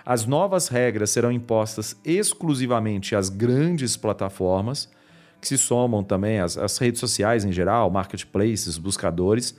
As 0.05 0.25
novas 0.25 0.69
regras 0.69 1.11
serão 1.11 1.31
impostas 1.31 1.97
exclusivamente 2.05 3.15
às 3.15 3.29
grandes 3.29 3.97
plataformas, 3.97 4.89
que 5.41 5.47
se 5.47 5.59
somam 5.59 6.03
também 6.03 6.41
às, 6.41 6.57
às 6.57 6.79
redes 6.79 7.01
sociais 7.01 7.45
em 7.45 7.53
geral, 7.53 7.91
marketplaces, 7.91 8.79
buscadores, 8.79 9.55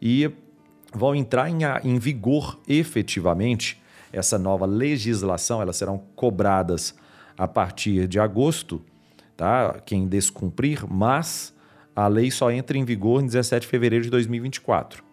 e 0.00 0.30
vão 0.94 1.14
entrar 1.14 1.48
em, 1.48 1.58
em 1.84 1.98
vigor 1.98 2.60
efetivamente 2.68 3.80
essa 4.12 4.38
nova 4.38 4.64
legislação, 4.66 5.60
elas 5.60 5.76
serão 5.76 5.98
cobradas 6.14 6.94
a 7.38 7.46
partir 7.46 8.08
de 8.08 8.18
agosto, 8.18 8.82
tá? 9.36 9.80
Quem 9.86 10.08
descumprir, 10.08 10.84
mas 10.90 11.54
a 11.94 12.08
lei 12.08 12.30
só 12.30 12.50
entra 12.50 12.76
em 12.76 12.84
vigor 12.84 13.22
em 13.22 13.26
17 13.26 13.62
de 13.62 13.68
fevereiro 13.68 14.04
de 14.04 14.10
2024. 14.10 15.04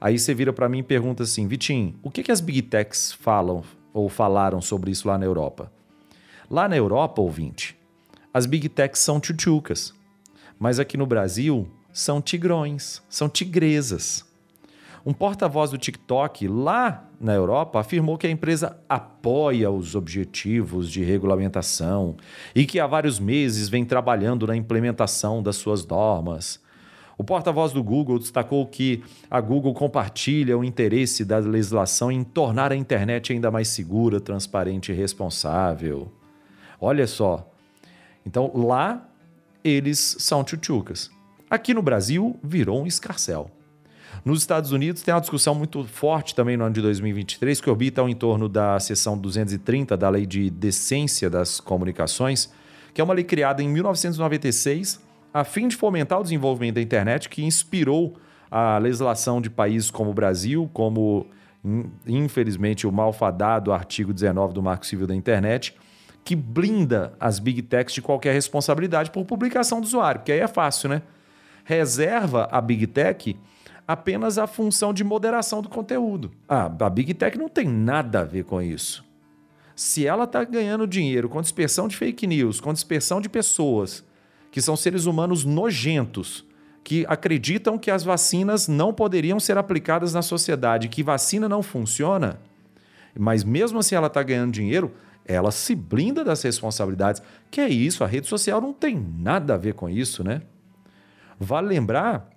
Aí 0.00 0.18
você 0.18 0.32
vira 0.32 0.52
para 0.52 0.68
mim 0.68 0.78
e 0.78 0.82
pergunta 0.82 1.24
assim, 1.24 1.46
Vitinho, 1.46 1.98
o 2.02 2.10
que, 2.10 2.22
que 2.22 2.32
as 2.32 2.40
big 2.40 2.62
techs 2.62 3.12
falam 3.12 3.62
ou 3.92 4.08
falaram 4.08 4.60
sobre 4.60 4.90
isso 4.90 5.06
lá 5.06 5.18
na 5.18 5.26
Europa? 5.26 5.72
Lá 6.50 6.68
na 6.68 6.76
Europa, 6.76 7.20
ouvinte, 7.20 7.76
as 8.32 8.46
big 8.46 8.68
techs 8.68 9.00
são 9.00 9.20
tchutchucas, 9.20 9.94
mas 10.58 10.78
aqui 10.78 10.96
no 10.96 11.06
Brasil 11.06 11.68
são 11.92 12.20
tigrões, 12.20 13.02
são 13.08 13.28
tigresas. 13.28 14.24
Um 15.04 15.12
porta-voz 15.12 15.70
do 15.70 15.78
TikTok 15.78 16.46
lá 16.46 17.08
na 17.20 17.34
Europa 17.34 17.80
afirmou 17.80 18.16
que 18.16 18.26
a 18.26 18.30
empresa 18.30 18.78
apoia 18.88 19.68
os 19.68 19.96
objetivos 19.96 20.88
de 20.88 21.02
regulamentação 21.02 22.16
e 22.54 22.64
que 22.64 22.78
há 22.78 22.86
vários 22.86 23.18
meses 23.18 23.68
vem 23.68 23.84
trabalhando 23.84 24.46
na 24.46 24.54
implementação 24.54 25.42
das 25.42 25.56
suas 25.56 25.84
normas. 25.84 26.60
O 27.18 27.24
porta-voz 27.24 27.72
do 27.72 27.82
Google 27.82 28.18
destacou 28.18 28.64
que 28.66 29.02
a 29.28 29.40
Google 29.40 29.74
compartilha 29.74 30.56
o 30.56 30.64
interesse 30.64 31.24
da 31.24 31.38
legislação 31.38 32.10
em 32.10 32.22
tornar 32.22 32.70
a 32.70 32.76
internet 32.76 33.32
ainda 33.32 33.50
mais 33.50 33.68
segura, 33.68 34.20
transparente 34.20 34.92
e 34.92 34.94
responsável. 34.94 36.12
Olha 36.80 37.08
só. 37.08 37.52
Então 38.24 38.52
lá 38.54 39.08
eles 39.64 40.16
são 40.20 40.44
tchutchucas. 40.44 41.10
Aqui 41.50 41.74
no 41.74 41.82
Brasil 41.82 42.38
virou 42.42 42.82
um 42.82 42.86
escarcel. 42.86 43.50
Nos 44.24 44.40
Estados 44.40 44.72
Unidos 44.72 45.02
tem 45.02 45.12
uma 45.12 45.20
discussão 45.20 45.54
muito 45.54 45.84
forte 45.84 46.34
também 46.34 46.56
no 46.56 46.64
ano 46.64 46.74
de 46.74 46.82
2023 46.82 47.60
que 47.60 47.68
orbita 47.68 48.00
ao 48.00 48.08
entorno 48.08 48.48
da 48.48 48.78
seção 48.78 49.18
230 49.18 49.96
da 49.96 50.08
Lei 50.08 50.26
de 50.26 50.48
Decência 50.50 51.28
das 51.28 51.58
Comunicações, 51.58 52.52
que 52.94 53.00
é 53.00 53.04
uma 53.04 53.14
lei 53.14 53.24
criada 53.24 53.62
em 53.62 53.68
1996 53.68 55.00
a 55.34 55.44
fim 55.44 55.66
de 55.66 55.76
fomentar 55.76 56.20
o 56.20 56.22
desenvolvimento 56.22 56.74
da 56.74 56.82
internet 56.82 57.28
que 57.28 57.42
inspirou 57.42 58.14
a 58.50 58.76
legislação 58.76 59.40
de 59.40 59.48
países 59.48 59.90
como 59.90 60.10
o 60.10 60.14
Brasil, 60.14 60.68
como 60.74 61.26
infelizmente 62.06 62.86
o 62.86 62.92
malfadado 62.92 63.72
artigo 63.72 64.12
19 64.12 64.52
do 64.52 64.62
Marco 64.62 64.84
Civil 64.84 65.06
da 65.06 65.14
Internet, 65.14 65.74
que 66.24 66.36
blinda 66.36 67.14
as 67.18 67.38
big 67.38 67.62
techs 67.62 67.94
de 67.94 68.02
qualquer 68.02 68.34
responsabilidade 68.34 69.10
por 69.10 69.24
publicação 69.24 69.80
do 69.80 69.84
usuário, 69.84 70.20
porque 70.20 70.32
aí 70.32 70.40
é 70.40 70.48
fácil, 70.48 70.88
né? 70.88 71.02
Reserva 71.64 72.48
a 72.50 72.60
big 72.60 72.86
tech 72.88 73.36
apenas 73.86 74.38
a 74.38 74.46
função 74.46 74.92
de 74.92 75.04
moderação 75.04 75.60
do 75.60 75.68
conteúdo. 75.68 76.30
Ah, 76.48 76.70
a 76.80 76.90
Big 76.90 77.14
Tech 77.14 77.36
não 77.36 77.48
tem 77.48 77.68
nada 77.68 78.20
a 78.20 78.24
ver 78.24 78.44
com 78.44 78.60
isso. 78.60 79.04
Se 79.74 80.06
ela 80.06 80.24
está 80.24 80.44
ganhando 80.44 80.86
dinheiro 80.86 81.28
com 81.28 81.40
dispersão 81.40 81.88
de 81.88 81.96
fake 81.96 82.26
news, 82.26 82.60
com 82.60 82.72
dispersão 82.72 83.20
de 83.20 83.28
pessoas 83.28 84.04
que 84.50 84.60
são 84.60 84.76
seres 84.76 85.06
humanos 85.06 85.44
nojentos, 85.44 86.44
que 86.84 87.06
acreditam 87.08 87.78
que 87.78 87.90
as 87.90 88.04
vacinas 88.04 88.68
não 88.68 88.92
poderiam 88.92 89.40
ser 89.40 89.56
aplicadas 89.56 90.12
na 90.12 90.20
sociedade, 90.20 90.88
que 90.88 91.02
vacina 91.02 91.48
não 91.48 91.62
funciona, 91.62 92.38
mas 93.18 93.44
mesmo 93.44 93.78
assim 93.78 93.94
ela 93.94 94.08
está 94.08 94.22
ganhando 94.22 94.52
dinheiro, 94.52 94.92
ela 95.24 95.50
se 95.50 95.74
blinda 95.74 96.24
das 96.24 96.42
responsabilidades. 96.42 97.22
Que 97.50 97.60
é 97.60 97.68
isso? 97.68 98.02
A 98.02 98.06
rede 98.06 98.26
social 98.26 98.60
não 98.60 98.72
tem 98.72 98.96
nada 98.96 99.54
a 99.54 99.56
ver 99.56 99.74
com 99.74 99.88
isso, 99.88 100.24
né? 100.24 100.42
Vale 101.38 101.68
lembrar 101.68 102.28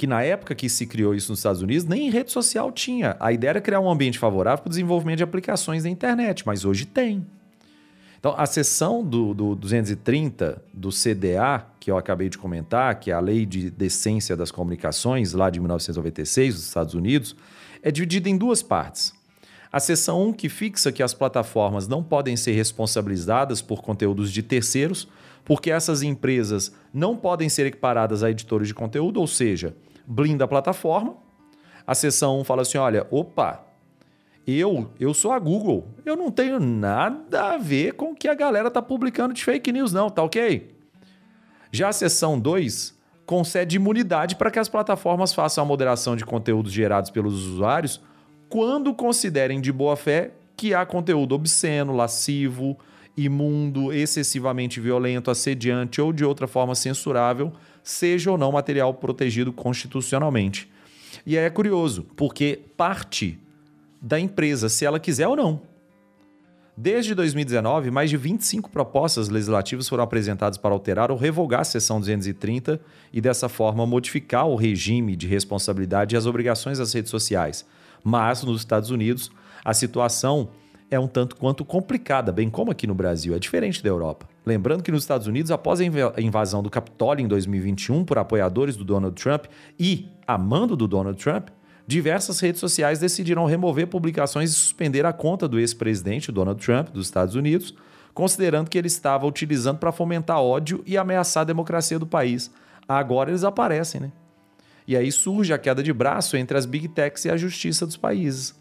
que 0.00 0.06
na 0.06 0.22
época 0.22 0.54
que 0.54 0.66
se 0.66 0.86
criou 0.86 1.14
isso 1.14 1.30
nos 1.30 1.40
Estados 1.40 1.60
Unidos, 1.60 1.84
nem 1.84 2.08
rede 2.08 2.32
social 2.32 2.72
tinha. 2.72 3.18
A 3.20 3.34
ideia 3.34 3.50
era 3.50 3.60
criar 3.60 3.80
um 3.80 3.90
ambiente 3.90 4.18
favorável 4.18 4.62
para 4.62 4.68
o 4.68 4.70
desenvolvimento 4.70 5.18
de 5.18 5.24
aplicações 5.24 5.82
da 5.82 5.90
internet, 5.90 6.42
mas 6.46 6.64
hoje 6.64 6.86
tem. 6.86 7.26
Então, 8.18 8.34
a 8.34 8.46
seção 8.46 9.04
do, 9.04 9.34
do 9.34 9.54
230 9.54 10.62
do 10.72 10.88
CDA, 10.88 11.66
que 11.78 11.90
eu 11.90 11.98
acabei 11.98 12.30
de 12.30 12.38
comentar, 12.38 12.98
que 12.98 13.10
é 13.10 13.14
a 13.14 13.20
Lei 13.20 13.44
de 13.44 13.70
Decência 13.70 14.34
das 14.34 14.50
Comunicações, 14.50 15.34
lá 15.34 15.50
de 15.50 15.60
1996, 15.60 16.54
dos 16.54 16.64
Estados 16.64 16.94
Unidos, 16.94 17.36
é 17.82 17.90
dividida 17.90 18.30
em 18.30 18.38
duas 18.38 18.62
partes. 18.62 19.12
A 19.70 19.78
seção 19.80 20.28
1, 20.28 20.32
que 20.32 20.48
fixa 20.48 20.90
que 20.90 21.02
as 21.02 21.12
plataformas 21.12 21.86
não 21.86 22.02
podem 22.02 22.38
ser 22.38 22.52
responsabilizadas 22.52 23.60
por 23.60 23.82
conteúdos 23.82 24.32
de 24.32 24.42
terceiros, 24.42 25.06
porque 25.44 25.70
essas 25.70 26.02
empresas 26.02 26.72
não 26.90 27.14
podem 27.18 27.50
ser 27.50 27.66
equiparadas 27.66 28.22
a 28.22 28.30
editores 28.30 28.66
de 28.66 28.72
conteúdo, 28.72 29.20
ou 29.20 29.26
seja, 29.26 29.74
blinda 30.10 30.44
a 30.44 30.48
plataforma. 30.48 31.14
A 31.86 31.94
seção 31.94 32.40
1 32.40 32.44
fala 32.44 32.62
assim: 32.62 32.78
olha, 32.78 33.06
opa, 33.10 33.64
eu, 34.46 34.90
eu 34.98 35.14
sou 35.14 35.30
a 35.30 35.38
Google, 35.38 35.86
eu 36.04 36.16
não 36.16 36.30
tenho 36.30 36.58
nada 36.58 37.54
a 37.54 37.58
ver 37.58 37.94
com 37.94 38.10
o 38.10 38.14
que 38.14 38.26
a 38.26 38.34
galera 38.34 38.68
está 38.68 38.82
publicando 38.82 39.32
de 39.32 39.44
fake 39.44 39.70
news, 39.70 39.92
não, 39.92 40.10
tá 40.10 40.22
ok? 40.22 40.74
Já 41.70 41.88
a 41.88 41.92
seção 41.92 42.38
2 42.38 42.98
concede 43.24 43.76
imunidade 43.76 44.34
para 44.34 44.50
que 44.50 44.58
as 44.58 44.68
plataformas 44.68 45.32
façam 45.32 45.62
a 45.62 45.66
moderação 45.66 46.16
de 46.16 46.24
conteúdos 46.24 46.72
gerados 46.72 47.10
pelos 47.10 47.46
usuários 47.46 48.00
quando 48.48 48.92
considerem 48.92 49.60
de 49.60 49.70
boa 49.70 49.94
fé 49.94 50.32
que 50.56 50.74
há 50.74 50.84
conteúdo 50.84 51.36
obsceno, 51.36 51.94
lascivo, 51.94 52.76
imundo, 53.16 53.92
excessivamente 53.92 54.80
violento, 54.80 55.30
assediante 55.30 56.00
ou 56.00 56.12
de 56.12 56.24
outra 56.24 56.48
forma 56.48 56.74
censurável 56.74 57.52
seja 57.90 58.30
ou 58.30 58.38
não 58.38 58.52
material 58.52 58.94
protegido 58.94 59.52
constitucionalmente. 59.52 60.70
E 61.26 61.36
aí 61.36 61.44
é 61.44 61.50
curioso, 61.50 62.06
porque 62.16 62.60
parte 62.76 63.38
da 64.00 64.18
empresa, 64.18 64.68
se 64.68 64.84
ela 64.84 65.00
quiser 65.00 65.28
ou 65.28 65.36
não. 65.36 65.60
Desde 66.76 67.14
2019, 67.14 67.90
mais 67.90 68.08
de 68.08 68.16
25 68.16 68.70
propostas 68.70 69.28
legislativas 69.28 69.86
foram 69.86 70.04
apresentadas 70.04 70.56
para 70.56 70.72
alterar 70.72 71.10
ou 71.10 71.16
revogar 71.16 71.60
a 71.60 71.64
seção 71.64 71.98
230 71.98 72.80
e, 73.12 73.20
dessa 73.20 73.50
forma, 73.50 73.84
modificar 73.84 74.46
o 74.46 74.54
regime 74.54 75.14
de 75.14 75.26
responsabilidade 75.26 76.14
e 76.14 76.16
as 76.16 76.24
obrigações 76.24 76.78
das 76.78 76.94
redes 76.94 77.10
sociais. 77.10 77.66
Mas, 78.02 78.42
nos 78.42 78.60
Estados 78.60 78.90
Unidos, 78.90 79.30
a 79.62 79.74
situação 79.74 80.48
é 80.90 80.98
um 80.98 81.08
tanto 81.08 81.36
quanto 81.36 81.66
complicada, 81.66 82.32
bem 82.32 82.48
como 82.48 82.70
aqui 82.70 82.86
no 82.86 82.94
Brasil. 82.94 83.34
É 83.34 83.38
diferente 83.38 83.82
da 83.82 83.90
Europa. 83.90 84.29
Lembrando 84.44 84.82
que 84.82 84.90
nos 84.90 85.02
Estados 85.02 85.26
Unidos, 85.26 85.50
após 85.50 85.80
a 85.80 86.20
invasão 86.20 86.62
do 86.62 86.70
Capitólio 86.70 87.22
em 87.22 87.28
2021 87.28 88.04
por 88.04 88.18
apoiadores 88.18 88.74
do 88.74 88.84
Donald 88.84 89.20
Trump 89.20 89.44
e 89.78 90.08
amando 90.26 90.74
do 90.74 90.88
Donald 90.88 91.22
Trump, 91.22 91.48
diversas 91.86 92.40
redes 92.40 92.60
sociais 92.60 92.98
decidiram 92.98 93.44
remover 93.44 93.86
publicações 93.86 94.50
e 94.50 94.54
suspender 94.54 95.04
a 95.04 95.12
conta 95.12 95.46
do 95.46 95.58
ex-presidente 95.58 96.32
Donald 96.32 96.64
Trump 96.64 96.88
dos 96.88 97.06
Estados 97.06 97.34
Unidos, 97.34 97.74
considerando 98.14 98.70
que 98.70 98.78
ele 98.78 98.86
estava 98.86 99.26
utilizando 99.26 99.78
para 99.78 99.92
fomentar 99.92 100.40
ódio 100.40 100.82
e 100.86 100.96
ameaçar 100.96 101.42
a 101.42 101.44
democracia 101.44 101.98
do 101.98 102.06
país. 102.06 102.50
Agora 102.88 103.30
eles 103.30 103.44
aparecem, 103.44 104.00
né? 104.00 104.12
E 104.86 104.96
aí 104.96 105.12
surge 105.12 105.52
a 105.52 105.58
queda 105.58 105.82
de 105.82 105.92
braço 105.92 106.36
entre 106.36 106.56
as 106.56 106.64
big 106.64 106.88
techs 106.88 107.24
e 107.24 107.30
a 107.30 107.36
justiça 107.36 107.86
dos 107.86 107.96
países. 107.96 108.58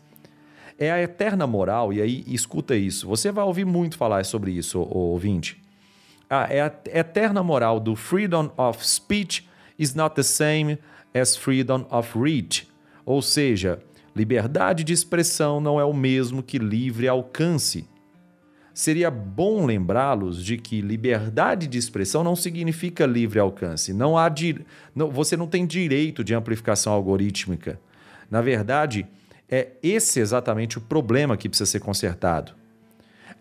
É 0.77 0.91
a 0.91 1.01
eterna 1.01 1.47
moral, 1.47 1.91
e 1.91 2.01
aí 2.01 2.23
escuta 2.27 2.75
isso. 2.75 3.07
Você 3.07 3.31
vai 3.31 3.43
ouvir 3.43 3.65
muito 3.65 3.97
falar 3.97 4.23
sobre 4.25 4.51
isso, 4.51 4.79
ouvinte. 4.79 5.68
É 6.29 6.61
a 6.61 6.71
eterna 6.93 7.41
moral 7.41 7.79
do 7.79 7.95
freedom 7.95 8.51
of 8.55 8.85
speech 8.85 9.47
is 9.77 9.95
not 9.95 10.15
the 10.15 10.23
same 10.23 10.77
as 11.13 11.35
freedom 11.35 11.85
of 11.89 12.17
reach. 12.17 12.67
Ou 13.05 13.21
seja, 13.21 13.79
liberdade 14.15 14.83
de 14.83 14.93
expressão 14.93 15.59
não 15.59 15.79
é 15.79 15.85
o 15.85 15.93
mesmo 15.93 16.43
que 16.43 16.59
livre 16.59 17.07
alcance. 17.07 17.87
Seria 18.73 19.09
bom 19.09 19.65
lembrá-los 19.65 20.43
de 20.43 20.57
que 20.57 20.79
liberdade 20.79 21.67
de 21.67 21.77
expressão 21.77 22.23
não 22.23 22.35
significa 22.35 23.05
livre 23.05 23.39
alcance. 23.39 23.91
Não 23.91 24.17
há 24.17 24.29
di... 24.29 24.63
não, 24.95 25.09
você 25.09 25.35
não 25.35 25.47
tem 25.47 25.65
direito 25.65 26.23
de 26.23 26.33
amplificação 26.33 26.93
algorítmica. 26.93 27.79
Na 28.29 28.41
verdade, 28.41 29.07
é 29.49 29.69
esse 29.81 30.19
exatamente 30.19 30.77
o 30.77 30.81
problema 30.81 31.35
que 31.35 31.49
precisa 31.49 31.69
ser 31.69 31.79
consertado. 31.79 32.53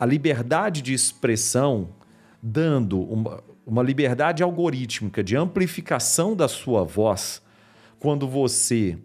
A 0.01 0.07
liberdade 0.07 0.81
de 0.81 0.95
expressão, 0.95 1.91
dando 2.43 3.01
uma, 3.01 3.43
uma 3.67 3.83
liberdade 3.83 4.43
algorítmica 4.43 5.23
de 5.23 5.37
amplificação 5.37 6.35
da 6.35 6.49
sua 6.49 6.85
voz, 6.85 7.43
quando 7.99 8.29
você 8.29 8.97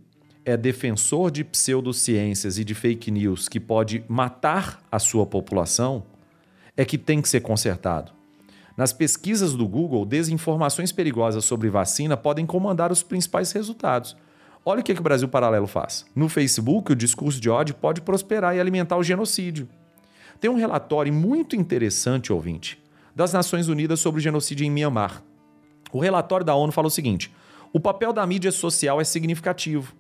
é 0.46 0.58
defensor 0.58 1.32
de 1.32 1.44
pseudociências 1.44 2.58
e 2.58 2.64
de 2.64 2.76
fake 2.76 3.10
news 3.10 3.48
que 3.48 3.60
pode 3.60 4.04
matar 4.08 4.82
a 4.92 5.00
sua 5.00 5.26
população, 5.26 6.04
é 6.76 6.84
que 6.84 6.98
tem 6.98 7.22
que 7.22 7.30
ser 7.30 7.42
consertado. 7.42 8.12
Nas 8.76 8.92
pesquisas 8.92 9.54
do 9.54 9.68
Google, 9.68 10.06
desinformações 10.06 10.92
perigosas 10.92 11.46
sobre 11.46 11.70
vacina 11.70 12.18
podem 12.18 12.46
comandar 12.46 12.92
os 12.92 13.04
principais 13.04 13.52
resultados. 13.52 14.18
Olha 14.66 14.82
o 14.82 14.84
que, 14.84 14.94
que 14.94 15.00
o 15.00 15.04
Brasil 15.04 15.28
Paralelo 15.28 15.68
faz. 15.68 16.06
No 16.16 16.28
Facebook, 16.28 16.92
o 16.92 16.96
discurso 16.96 17.40
de 17.40 17.50
ódio 17.50 17.76
pode 17.76 18.02
prosperar 18.02 18.56
e 18.56 18.60
alimentar 18.60 18.98
o 18.98 19.04
genocídio. 19.04 19.70
Tem 20.40 20.50
um 20.50 20.56
relatório 20.56 21.14
muito 21.14 21.56
interessante, 21.56 22.34
ouvinte, 22.34 22.82
das 23.16 23.34
Nações 23.34 23.68
Unidas 23.68 24.00
sobre 24.00 24.20
o 24.20 24.22
genocídio 24.22 24.66
em 24.66 24.70
Myanmar. 24.72 25.24
O 25.92 26.00
relatório 26.00 26.46
da 26.46 26.56
ONU 26.56 26.72
fala 26.72 26.88
o 26.88 26.92
seguinte: 26.92 27.32
o 27.72 27.80
papel 27.80 28.14
da 28.14 28.26
mídia 28.26 28.52
social 28.52 29.00
é 29.00 29.04
significativo. 29.04 29.94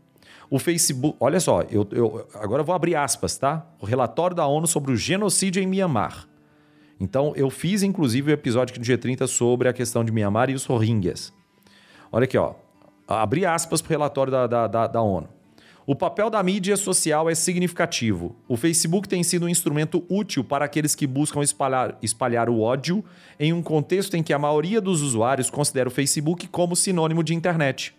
O 0.49 0.59
Facebook. 0.59 1.15
Olha 1.19 1.39
só, 1.39 1.61
eu, 1.63 1.87
eu, 1.91 2.27
agora 2.35 2.61
eu 2.61 2.65
vou 2.65 2.75
abrir 2.75 2.95
aspas, 2.95 3.37
tá? 3.37 3.65
O 3.79 3.85
relatório 3.85 4.35
da 4.35 4.45
ONU 4.45 4.67
sobre 4.67 4.91
o 4.91 4.97
genocídio 4.97 5.61
em 5.61 5.67
Mianmar. 5.67 6.27
Então, 6.99 7.33
eu 7.35 7.49
fiz 7.49 7.83
inclusive 7.83 8.29
o 8.29 8.31
um 8.31 8.33
episódio 8.33 8.71
aqui 8.71 8.79
no 8.79 8.85
G30 8.85 9.27
sobre 9.27 9.67
a 9.67 9.73
questão 9.73 10.03
de 10.03 10.11
Mianmar 10.11 10.49
e 10.49 10.53
os 10.53 10.65
Rohingyas. 10.65 11.33
Olha 12.11 12.25
aqui, 12.25 12.37
ó. 12.37 12.53
Abri 13.07 13.45
aspas 13.45 13.81
para 13.81 13.89
o 13.89 13.91
relatório 13.91 14.31
da, 14.31 14.47
da, 14.47 14.67
da, 14.67 14.87
da 14.87 15.01
ONU. 15.01 15.27
O 15.85 15.95
papel 15.95 16.29
da 16.29 16.41
mídia 16.41 16.77
social 16.77 17.29
é 17.29 17.35
significativo. 17.35 18.37
O 18.47 18.55
Facebook 18.55 19.07
tem 19.07 19.21
sido 19.21 19.45
um 19.45 19.49
instrumento 19.49 20.05
útil 20.09 20.41
para 20.41 20.63
aqueles 20.63 20.95
que 20.95 21.05
buscam 21.05 21.41
espalhar, 21.41 21.97
espalhar 22.01 22.49
o 22.49 22.61
ódio 22.61 23.03
em 23.37 23.51
um 23.51 23.61
contexto 23.61 24.15
em 24.15 24.23
que 24.23 24.31
a 24.31 24.39
maioria 24.39 24.79
dos 24.79 25.01
usuários 25.01 25.49
considera 25.49 25.89
o 25.89 25.91
Facebook 25.91 26.47
como 26.47 26.73
sinônimo 26.73 27.21
de 27.21 27.35
internet. 27.35 27.93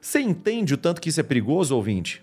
Você 0.00 0.20
entende 0.20 0.72
o 0.72 0.78
tanto 0.78 1.00
que 1.00 1.10
isso 1.10 1.20
é 1.20 1.22
perigoso, 1.22 1.76
ouvinte? 1.76 2.22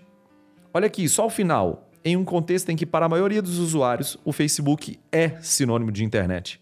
Olha 0.74 0.86
aqui, 0.86 1.08
só 1.08 1.26
o 1.26 1.30
final. 1.30 1.88
Em 2.04 2.16
um 2.16 2.24
contexto 2.24 2.68
em 2.70 2.76
que, 2.76 2.86
para 2.86 3.06
a 3.06 3.08
maioria 3.08 3.40
dos 3.40 3.58
usuários, 3.58 4.18
o 4.24 4.32
Facebook 4.32 4.98
é 5.12 5.40
sinônimo 5.40 5.92
de 5.92 6.04
internet. 6.04 6.60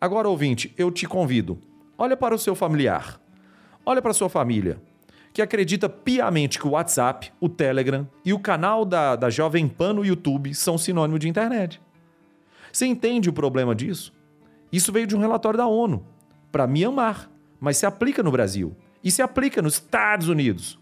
Agora, 0.00 0.28
ouvinte, 0.28 0.74
eu 0.76 0.90
te 0.90 1.06
convido. 1.06 1.58
Olha 1.96 2.16
para 2.16 2.34
o 2.34 2.38
seu 2.38 2.56
familiar. 2.56 3.20
Olha 3.86 4.02
para 4.02 4.10
a 4.10 4.14
sua 4.14 4.28
família, 4.28 4.80
que 5.38 5.42
acredita 5.42 5.88
piamente 5.88 6.58
que 6.58 6.66
o 6.66 6.70
WhatsApp, 6.70 7.32
o 7.40 7.48
Telegram 7.48 8.08
e 8.24 8.32
o 8.32 8.40
canal 8.40 8.84
da, 8.84 9.14
da 9.14 9.30
Jovem 9.30 9.68
Pan 9.68 9.92
no 9.92 10.04
YouTube 10.04 10.52
são 10.52 10.76
sinônimo 10.76 11.16
de 11.16 11.28
internet. 11.28 11.80
Você 12.72 12.86
entende 12.86 13.30
o 13.30 13.32
problema 13.32 13.72
disso? 13.72 14.12
Isso 14.72 14.90
veio 14.90 15.06
de 15.06 15.14
um 15.14 15.20
relatório 15.20 15.56
da 15.56 15.68
ONU 15.68 16.04
para 16.50 16.66
Myanmar, 16.66 17.30
mas 17.60 17.76
se 17.76 17.86
aplica 17.86 18.20
no 18.20 18.32
Brasil 18.32 18.74
e 19.04 19.12
se 19.12 19.22
aplica 19.22 19.62
nos 19.62 19.74
Estados 19.74 20.28
Unidos. 20.28 20.76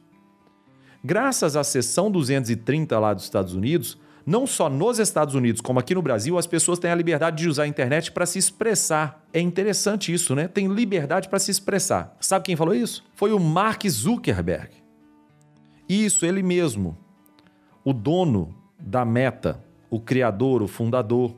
Graças 1.05 1.55
à 1.55 1.63
seção 1.63 2.11
230 2.11 2.99
lá 2.99 3.13
dos 3.13 3.25
Estados 3.25 3.55
Unidos, 3.55 3.99
não 4.27 4.45
só 4.45 4.69
nos 4.69 4.99
Estados 4.99 5.37
Unidos, 5.37 5.61
como 5.61 5.79
aqui 5.79 5.95
no 5.95 6.03
Brasil, 6.03 6.37
as 6.37 6.49
pessoas 6.49 6.81
têm 6.81 6.91
a 6.91 6.95
liberdade 6.97 7.45
de 7.45 7.49
usar 7.49 7.63
a 7.63 7.69
internet 7.69 8.11
para 8.11 8.27
se 8.27 8.41
expressar. 8.41 9.25
É 9.33 9.41
interessante 9.41 10.13
isso, 10.13 10.35
né? 10.35 10.49
Tem 10.49 10.67
liberdade 10.67 11.29
para 11.29 11.39
se 11.39 11.53
expressar. 11.53 12.17
Sabe 12.21 12.47
quem 12.47 12.57
falou 12.57 12.75
isso? 12.75 13.05
Foi 13.15 13.33
o 13.33 13.39
Mark 13.39 13.87
Zuckerberg. 13.89 14.71
Isso, 15.89 16.27
ele 16.27 16.43
mesmo. 16.43 16.99
O 17.85 17.93
dono 17.93 18.53
da 18.81 19.05
Meta, 19.05 19.63
o 19.89 20.01
criador, 20.01 20.61
o 20.61 20.67
fundador. 20.67 21.37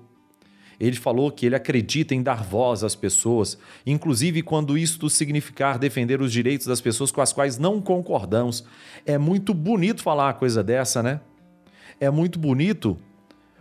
Ele 0.80 0.96
falou 0.96 1.30
que 1.30 1.44
ele 1.44 1.56
acredita 1.56 2.14
em 2.14 2.22
dar 2.22 2.42
voz 2.42 2.82
às 2.82 2.94
pessoas, 2.94 3.58
inclusive 3.84 4.42
quando 4.42 4.78
isto 4.78 5.10
significar 5.10 5.78
defender 5.78 6.22
os 6.22 6.32
direitos 6.32 6.66
das 6.66 6.80
pessoas 6.80 7.10
com 7.10 7.20
as 7.20 7.34
quais 7.34 7.58
não 7.58 7.82
concordamos. 7.82 8.64
É 9.04 9.18
muito 9.18 9.52
bonito 9.52 10.02
falar 10.02 10.28
uma 10.28 10.34
coisa 10.34 10.62
dessa, 10.62 11.02
né? 11.02 11.20
É 12.00 12.10
muito 12.10 12.38
bonito 12.38 12.96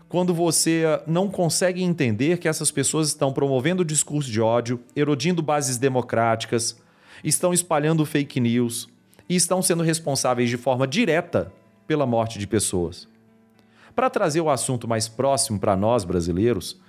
quando 0.09 0.33
você 0.33 0.83
não 1.05 1.29
consegue 1.29 1.83
entender 1.83 2.37
que 2.37 2.47
essas 2.47 2.71
pessoas 2.71 3.09
estão 3.09 3.33
promovendo 3.33 3.83
discurso 3.83 4.31
de 4.31 4.39
ódio, 4.39 4.79
erodindo 4.95 5.41
bases 5.41 5.77
democráticas, 5.77 6.77
estão 7.23 7.53
espalhando 7.53 8.05
fake 8.05 8.39
news 8.39 8.87
e 9.27 9.35
estão 9.35 9.61
sendo 9.61 9.83
responsáveis 9.83 10.49
de 10.49 10.57
forma 10.57 10.87
direta 10.87 11.51
pela 11.85 12.05
morte 12.05 12.39
de 12.39 12.47
pessoas. 12.47 13.07
Para 13.95 14.09
trazer 14.09 14.41
o 14.41 14.49
assunto 14.49 14.87
mais 14.87 15.07
próximo 15.07 15.59
para 15.59 15.75
nós 15.75 16.03
brasileiros, 16.03 16.79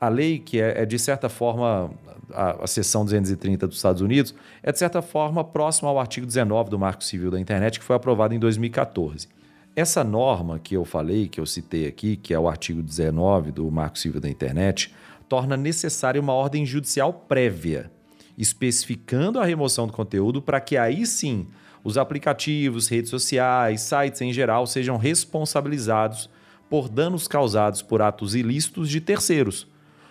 a 0.00 0.08
lei, 0.08 0.38
que 0.38 0.60
é, 0.60 0.82
é 0.82 0.86
de 0.86 0.98
certa 0.98 1.28
forma, 1.28 1.90
a, 2.32 2.64
a 2.64 2.66
seção 2.66 3.04
230 3.04 3.66
dos 3.66 3.76
Estados 3.76 4.02
Unidos, 4.02 4.34
é 4.62 4.72
de 4.72 4.78
certa 4.78 5.00
forma 5.00 5.42
próxima 5.44 5.88
ao 5.88 5.98
artigo 5.98 6.26
19 6.26 6.68
do 6.68 6.78
Marco 6.78 7.04
Civil 7.04 7.30
da 7.30 7.40
Internet, 7.40 7.78
que 7.78 7.84
foi 7.84 7.96
aprovado 7.96 8.34
em 8.34 8.38
2014. 8.38 9.28
Essa 9.76 10.02
norma 10.02 10.58
que 10.58 10.74
eu 10.74 10.86
falei, 10.86 11.28
que 11.28 11.38
eu 11.38 11.44
citei 11.44 11.86
aqui, 11.86 12.16
que 12.16 12.32
é 12.32 12.38
o 12.38 12.48
artigo 12.48 12.82
19 12.82 13.52
do 13.52 13.70
Marco 13.70 13.98
Civil 13.98 14.22
da 14.22 14.30
Internet, 14.30 14.94
torna 15.28 15.54
necessária 15.54 16.18
uma 16.18 16.32
ordem 16.32 16.64
judicial 16.64 17.12
prévia, 17.12 17.90
especificando 18.38 19.38
a 19.38 19.44
remoção 19.44 19.86
do 19.86 19.92
conteúdo 19.92 20.40
para 20.40 20.62
que 20.62 20.78
aí 20.78 21.06
sim 21.06 21.46
os 21.84 21.98
aplicativos, 21.98 22.88
redes 22.88 23.10
sociais, 23.10 23.82
sites 23.82 24.22
em 24.22 24.32
geral 24.32 24.66
sejam 24.66 24.96
responsabilizados 24.96 26.30
por 26.70 26.88
danos 26.88 27.28
causados 27.28 27.82
por 27.82 28.00
atos 28.00 28.34
ilícitos 28.34 28.88
de 28.88 28.98
terceiros, 28.98 29.68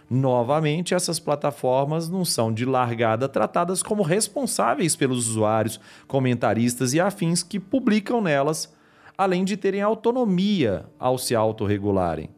Novamente, 0.08 0.94
essas 0.94 1.20
plataformas 1.20 2.08
não 2.08 2.24
são 2.24 2.54
de 2.54 2.64
largada 2.64 3.28
tratadas 3.28 3.82
como 3.82 4.04
responsáveis 4.04 4.96
pelos 4.96 5.28
usuários, 5.28 5.80
comentaristas 6.08 6.94
e 6.94 7.00
afins 7.00 7.42
que 7.42 7.60
publicam 7.60 8.22
nelas, 8.22 8.72
além 9.18 9.44
de 9.44 9.56
terem 9.58 9.82
autonomia 9.82 10.86
ao 11.00 11.18
se 11.18 11.36
autorregularem. 11.36 12.30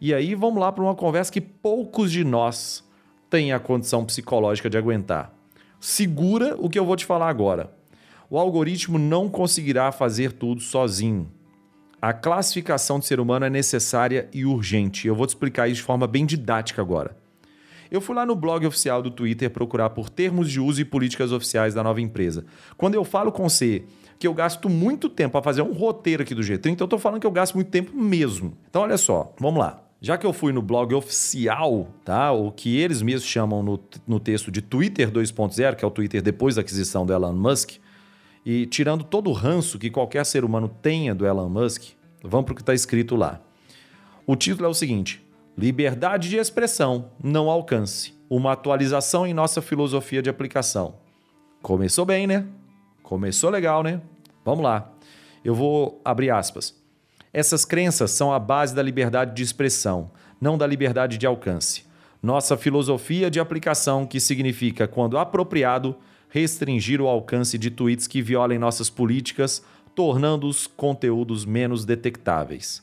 E 0.00 0.12
aí 0.12 0.34
vamos 0.34 0.60
lá 0.60 0.72
para 0.72 0.82
uma 0.82 0.94
conversa 0.94 1.32
que 1.32 1.40
poucos 1.40 2.10
de 2.10 2.24
nós 2.24 2.84
têm 3.30 3.52
a 3.52 3.60
condição 3.60 4.04
psicológica 4.04 4.68
de 4.68 4.76
aguentar. 4.76 5.32
Segura 5.80 6.54
o 6.58 6.68
que 6.68 6.78
eu 6.78 6.84
vou 6.84 6.96
te 6.96 7.06
falar 7.06 7.28
agora. 7.28 7.72
O 8.28 8.38
algoritmo 8.38 8.98
não 8.98 9.28
conseguirá 9.28 9.92
fazer 9.92 10.32
tudo 10.32 10.60
sozinho. 10.60 11.30
A 12.00 12.12
classificação 12.12 12.98
do 12.98 13.04
ser 13.04 13.20
humano 13.20 13.44
é 13.44 13.50
necessária 13.50 14.28
e 14.32 14.44
urgente. 14.44 15.06
Eu 15.06 15.14
vou 15.14 15.26
te 15.26 15.30
explicar 15.30 15.68
isso 15.68 15.76
de 15.76 15.82
forma 15.82 16.06
bem 16.06 16.26
didática 16.26 16.82
agora. 16.82 17.16
Eu 17.90 18.00
fui 18.00 18.16
lá 18.16 18.26
no 18.26 18.34
blog 18.34 18.66
oficial 18.66 19.02
do 19.02 19.10
Twitter 19.10 19.50
procurar 19.50 19.90
por 19.90 20.08
termos 20.08 20.50
de 20.50 20.58
uso 20.58 20.80
e 20.80 20.84
políticas 20.84 21.30
oficiais 21.30 21.74
da 21.74 21.82
nova 21.82 22.00
empresa. 22.00 22.44
Quando 22.76 22.94
eu 22.94 23.04
falo 23.04 23.30
com 23.30 23.48
você 23.48 23.84
que 24.22 24.28
eu 24.28 24.32
gasto 24.32 24.68
muito 24.68 25.08
tempo 25.08 25.32
para 25.32 25.42
fazer 25.42 25.62
um 25.62 25.72
roteiro 25.72 26.22
aqui 26.22 26.32
do 26.32 26.42
G30, 26.42 26.78
eu 26.78 26.84
estou 26.84 26.96
falando 26.96 27.20
que 27.20 27.26
eu 27.26 27.30
gasto 27.32 27.54
muito 27.56 27.72
tempo 27.72 27.96
mesmo. 27.96 28.56
Então, 28.70 28.82
olha 28.82 28.96
só, 28.96 29.34
vamos 29.36 29.58
lá. 29.58 29.82
Já 30.00 30.16
que 30.16 30.24
eu 30.24 30.32
fui 30.32 30.52
no 30.52 30.62
blog 30.62 30.94
oficial, 30.94 31.88
tá? 32.04 32.30
O 32.30 32.52
que 32.52 32.78
eles 32.78 33.02
mesmos 33.02 33.24
chamam 33.24 33.64
no, 33.64 33.80
no 34.06 34.20
texto 34.20 34.48
de 34.52 34.62
Twitter 34.62 35.10
2.0, 35.10 35.74
que 35.74 35.84
é 35.84 35.88
o 35.88 35.90
Twitter 35.90 36.22
depois 36.22 36.54
da 36.54 36.60
aquisição 36.60 37.04
do 37.04 37.12
Elon 37.12 37.32
Musk, 37.32 37.78
e 38.46 38.64
tirando 38.66 39.02
todo 39.02 39.28
o 39.28 39.32
ranço 39.32 39.76
que 39.76 39.90
qualquer 39.90 40.24
ser 40.24 40.44
humano 40.44 40.68
tenha 40.68 41.16
do 41.16 41.26
Elon 41.26 41.48
Musk, 41.48 41.82
vamos 42.22 42.44
para 42.44 42.52
o 42.52 42.54
que 42.54 42.62
está 42.62 42.74
escrito 42.74 43.16
lá. 43.16 43.40
O 44.24 44.36
título 44.36 44.66
é 44.66 44.70
o 44.70 44.74
seguinte: 44.74 45.20
Liberdade 45.58 46.28
de 46.28 46.36
expressão 46.36 47.10
não 47.20 47.50
alcance. 47.50 48.14
Uma 48.30 48.52
atualização 48.52 49.26
em 49.26 49.34
nossa 49.34 49.60
filosofia 49.60 50.22
de 50.22 50.30
aplicação. 50.30 50.94
Começou 51.60 52.04
bem, 52.04 52.28
né? 52.28 52.46
Começou 53.02 53.50
legal, 53.50 53.82
né? 53.82 54.00
Vamos 54.44 54.64
lá. 54.64 54.92
Eu 55.44 55.54
vou 55.54 56.00
abrir 56.04 56.30
aspas. 56.30 56.74
Essas 57.32 57.64
crenças 57.64 58.10
são 58.10 58.32
a 58.32 58.38
base 58.38 58.74
da 58.74 58.82
liberdade 58.82 59.34
de 59.34 59.42
expressão, 59.42 60.10
não 60.40 60.58
da 60.58 60.66
liberdade 60.66 61.16
de 61.16 61.26
alcance. 61.26 61.84
Nossa 62.22 62.56
filosofia 62.56 63.30
de 63.30 63.40
aplicação, 63.40 64.06
que 64.06 64.20
significa, 64.20 64.86
quando 64.86 65.18
apropriado, 65.18 65.96
restringir 66.28 67.00
o 67.00 67.08
alcance 67.08 67.58
de 67.58 67.70
tweets 67.70 68.06
que 68.06 68.22
violem 68.22 68.58
nossas 68.58 68.88
políticas, 68.88 69.64
tornando 69.94 70.46
os 70.46 70.66
conteúdos 70.66 71.44
menos 71.44 71.84
detectáveis. 71.84 72.82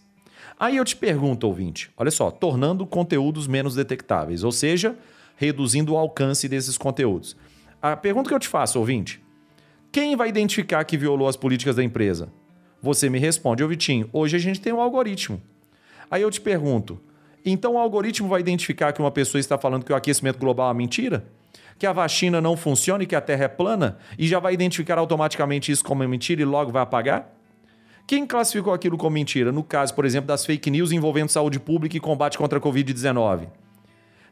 Aí 0.60 0.78
eu 0.78 0.86
te 0.86 0.96
pergunto, 0.96 1.48
ouvinte, 1.48 1.90
olha 1.98 2.12
só, 2.12 2.30
tornando 2.30 2.86
conteúdos 2.86 3.48
menos 3.48 3.76
detectáveis, 3.76 4.44
ou 4.44 4.52
seja, 4.52 4.98
reduzindo 5.36 5.94
o 5.94 5.98
alcance 5.98 6.50
desses 6.50 6.78
conteúdos. 6.78 7.36
A 7.82 7.96
pergunta 7.96 8.28
que 8.28 8.36
eu 8.36 8.40
te 8.40 8.48
faço, 8.48 8.78
ouvinte, 8.78 9.22
quem 9.92 10.16
vai 10.16 10.30
identificar 10.30 10.84
que 10.84 10.96
violou 10.96 11.28
as 11.28 11.36
políticas 11.36 11.76
da 11.76 11.84
empresa? 11.84 12.30
Você 12.82 13.10
me 13.10 13.18
responde, 13.18 13.64
ô 13.64 13.68
Vitinho, 13.68 14.08
hoje 14.14 14.36
a 14.36 14.40
gente 14.40 14.62
tem 14.62 14.72
um 14.72 14.80
algoritmo. 14.80 15.42
Aí 16.12 16.22
eu 16.22 16.30
te 16.30 16.40
pergunto, 16.40 17.02
então 17.44 17.74
o 17.74 17.78
algoritmo 17.80 18.30
vai 18.30 18.40
identificar 18.40 18.94
que 18.94 19.02
uma 19.02 19.10
pessoa 19.10 19.40
está 19.40 19.58
falando 19.58 19.84
que 19.84 19.92
o 19.92 19.96
aquecimento 19.96 20.38
global 20.38 20.68
é 20.68 20.70
uma 20.70 20.76
mentira? 20.76 21.26
Que 21.80 21.88
a 21.88 21.94
vacina 21.94 22.40
não 22.40 22.56
funciona 22.56 23.04
e 23.04 23.08
que 23.08 23.16
a 23.16 23.22
Terra 23.22 23.46
é 23.46 23.48
plana? 23.48 23.98
E 24.18 24.28
já 24.28 24.40
vai 24.40 24.54
identificar 24.54 25.00
automaticamente 25.00 25.72
isso 25.72 25.84
como 25.84 26.08
mentira 26.08 26.42
e 26.42 26.46
logo 26.46 26.72
vai 26.72 26.84
apagar? 26.84 27.34
Quem 28.06 28.28
classificou 28.28 28.74
aquilo 28.74 28.98
como 28.98 29.16
mentira? 29.16 29.52
No 29.52 29.64
caso, 29.64 29.96
por 29.96 30.06
exemplo, 30.06 30.28
das 30.28 30.46
fake 30.46 30.70
news 30.70 30.92
envolvendo 30.92 31.30
saúde 31.30 31.60
pública 31.60 31.98
e 31.98 32.00
combate 32.00 32.38
contra 32.38 32.60
a 32.60 32.62
Covid-19. 32.62 33.48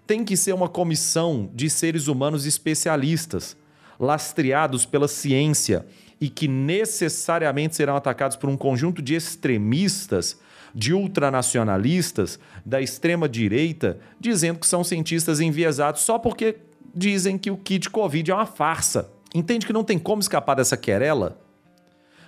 Tem 0.06 0.24
que 0.24 0.38
ser 0.38 0.54
uma 0.54 0.70
comissão 0.70 1.50
de 1.54 1.67
seres 1.67 2.08
humanos 2.08 2.46
especialistas 2.46 3.58
lastreados 4.00 4.86
pela 4.86 5.08
ciência 5.08 5.86
e 6.20 6.30
que 6.30 6.48
necessariamente 6.48 7.76
serão 7.76 7.96
atacados 7.96 8.36
por 8.36 8.50
um 8.50 8.58
conjunto 8.58 9.02
de 9.02 9.16
extremistas, 9.16 10.40
de 10.74 10.94
ultranacionalistas, 10.94 12.40
da 12.66 12.82
extrema 12.82 13.30
direita, 13.30 14.00
dizendo 14.20 14.60
que 14.60 14.68
são 14.68 14.84
cientistas 14.84 15.40
enviesados 15.40 16.02
só 16.02 16.18
porque 16.18 16.58
dizem 16.94 17.38
que 17.38 17.52
o 17.52 17.58
kit 17.58 17.90
Covid 17.90 18.32
é 18.32 18.34
uma 18.34 18.46
farsa. 18.46 19.10
Entende 19.34 19.66
que 19.66 19.74
não 19.74 19.84
tem 19.84 20.00
como 20.00 20.22
escapar 20.22 20.56
dessa 20.56 20.76
querela? 20.76 21.40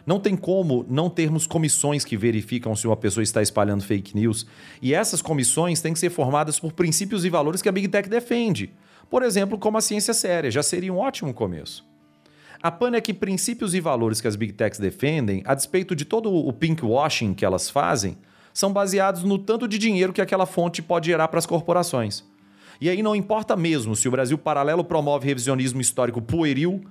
Não 0.06 0.20
tem 0.20 0.36
como 0.36 0.86
não 0.90 1.10
termos 1.10 1.46
comissões 1.46 2.04
que 2.04 2.18
verificam 2.18 2.76
se 2.76 2.88
uma 2.88 2.98
pessoa 2.98 3.24
está 3.24 3.42
espalhando 3.42 3.84
fake 3.84 4.16
news. 4.16 4.46
E 4.82 4.94
essas 4.94 5.22
comissões 5.22 5.82
têm 5.82 5.94
que 5.94 6.00
ser 6.00 6.10
formadas 6.10 6.60
por 6.60 6.74
princípios 6.74 7.26
e 7.26 7.30
valores 7.30 7.62
que 7.62 7.70
a 7.70 7.72
Big 7.72 7.88
Tech 7.88 8.10
defende. 8.10 8.72
Por 9.10 9.24
exemplo, 9.24 9.58
como 9.58 9.78
a 9.78 9.82
ciência 9.82 10.14
séria, 10.14 10.52
já 10.52 10.62
seria 10.62 10.94
um 10.94 11.00
ótimo 11.00 11.34
começo. 11.34 11.88
A 12.62 12.70
pana 12.70 12.98
é 12.98 13.02
que 13.02 13.14
princípios 13.14 13.74
e 13.74 13.80
valores 13.80 14.20
que 14.20 14.28
as 14.28 14.36
Big 14.36 14.54
Techs 14.54 14.80
defendem, 14.80 15.42
a 15.46 15.56
despeito 15.56 15.96
de 15.96 16.06
todo 16.06 16.34
o 16.34 16.52
pinkwashing 16.52 17.34
que 17.34 17.46
elas 17.46 17.70
fazem, 17.70 18.18
são 18.54 18.74
baseados 18.74 19.24
no 19.24 19.40
tanto 19.40 19.68
de 19.68 19.78
dinheiro 19.78 20.12
que 20.12 20.22
aquela 20.22 20.46
fonte 20.46 20.82
pode 20.82 21.08
gerar 21.08 21.30
para 21.30 21.40
as 21.40 21.46
corporações. 21.46 22.24
E 22.82 22.90
aí 22.90 23.02
não 23.02 23.16
importa 23.16 23.56
mesmo 23.56 23.96
se 23.96 24.08
o 24.08 24.12
Brasil 24.12 24.38
Paralelo 24.38 24.84
promove 24.84 25.28
revisionismo 25.28 25.80
histórico 25.82 26.22
pueril, 26.22 26.84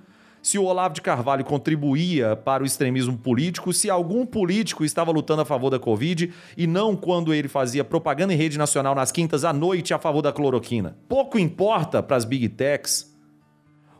se 0.43 0.59
o 0.59 0.65
Olavo 0.65 0.95
de 0.95 1.03
Carvalho 1.03 1.45
contribuía 1.45 2.37
para 2.37 2.63
o 2.63 2.67
extremismo 2.67 3.17
político, 3.17 3.73
se 3.73 3.91
algum 3.91 4.25
político 4.25 4.85
estava 4.85 5.11
lutando 5.11 5.43
a 5.43 5.45
favor 5.45 5.71
da 5.71 5.79
Covid 5.79 6.33
e 6.57 6.67
não 6.67 6.97
quando 6.97 7.35
ele 7.35 7.49
fazia 7.49 7.85
propaganda 7.85 8.33
em 8.33 8.37
rede 8.37 8.57
nacional 8.57 8.95
nas 8.95 9.11
quintas 9.11 9.45
à 9.45 9.53
noite 9.53 9.93
a 9.93 9.99
favor 9.99 10.23
da 10.23 10.33
cloroquina. 10.33 10.97
Pouco 11.09 11.39
importa 11.39 12.03
para 12.03 12.17
as 12.17 12.25
big 12.25 12.49
techs. 12.51 13.15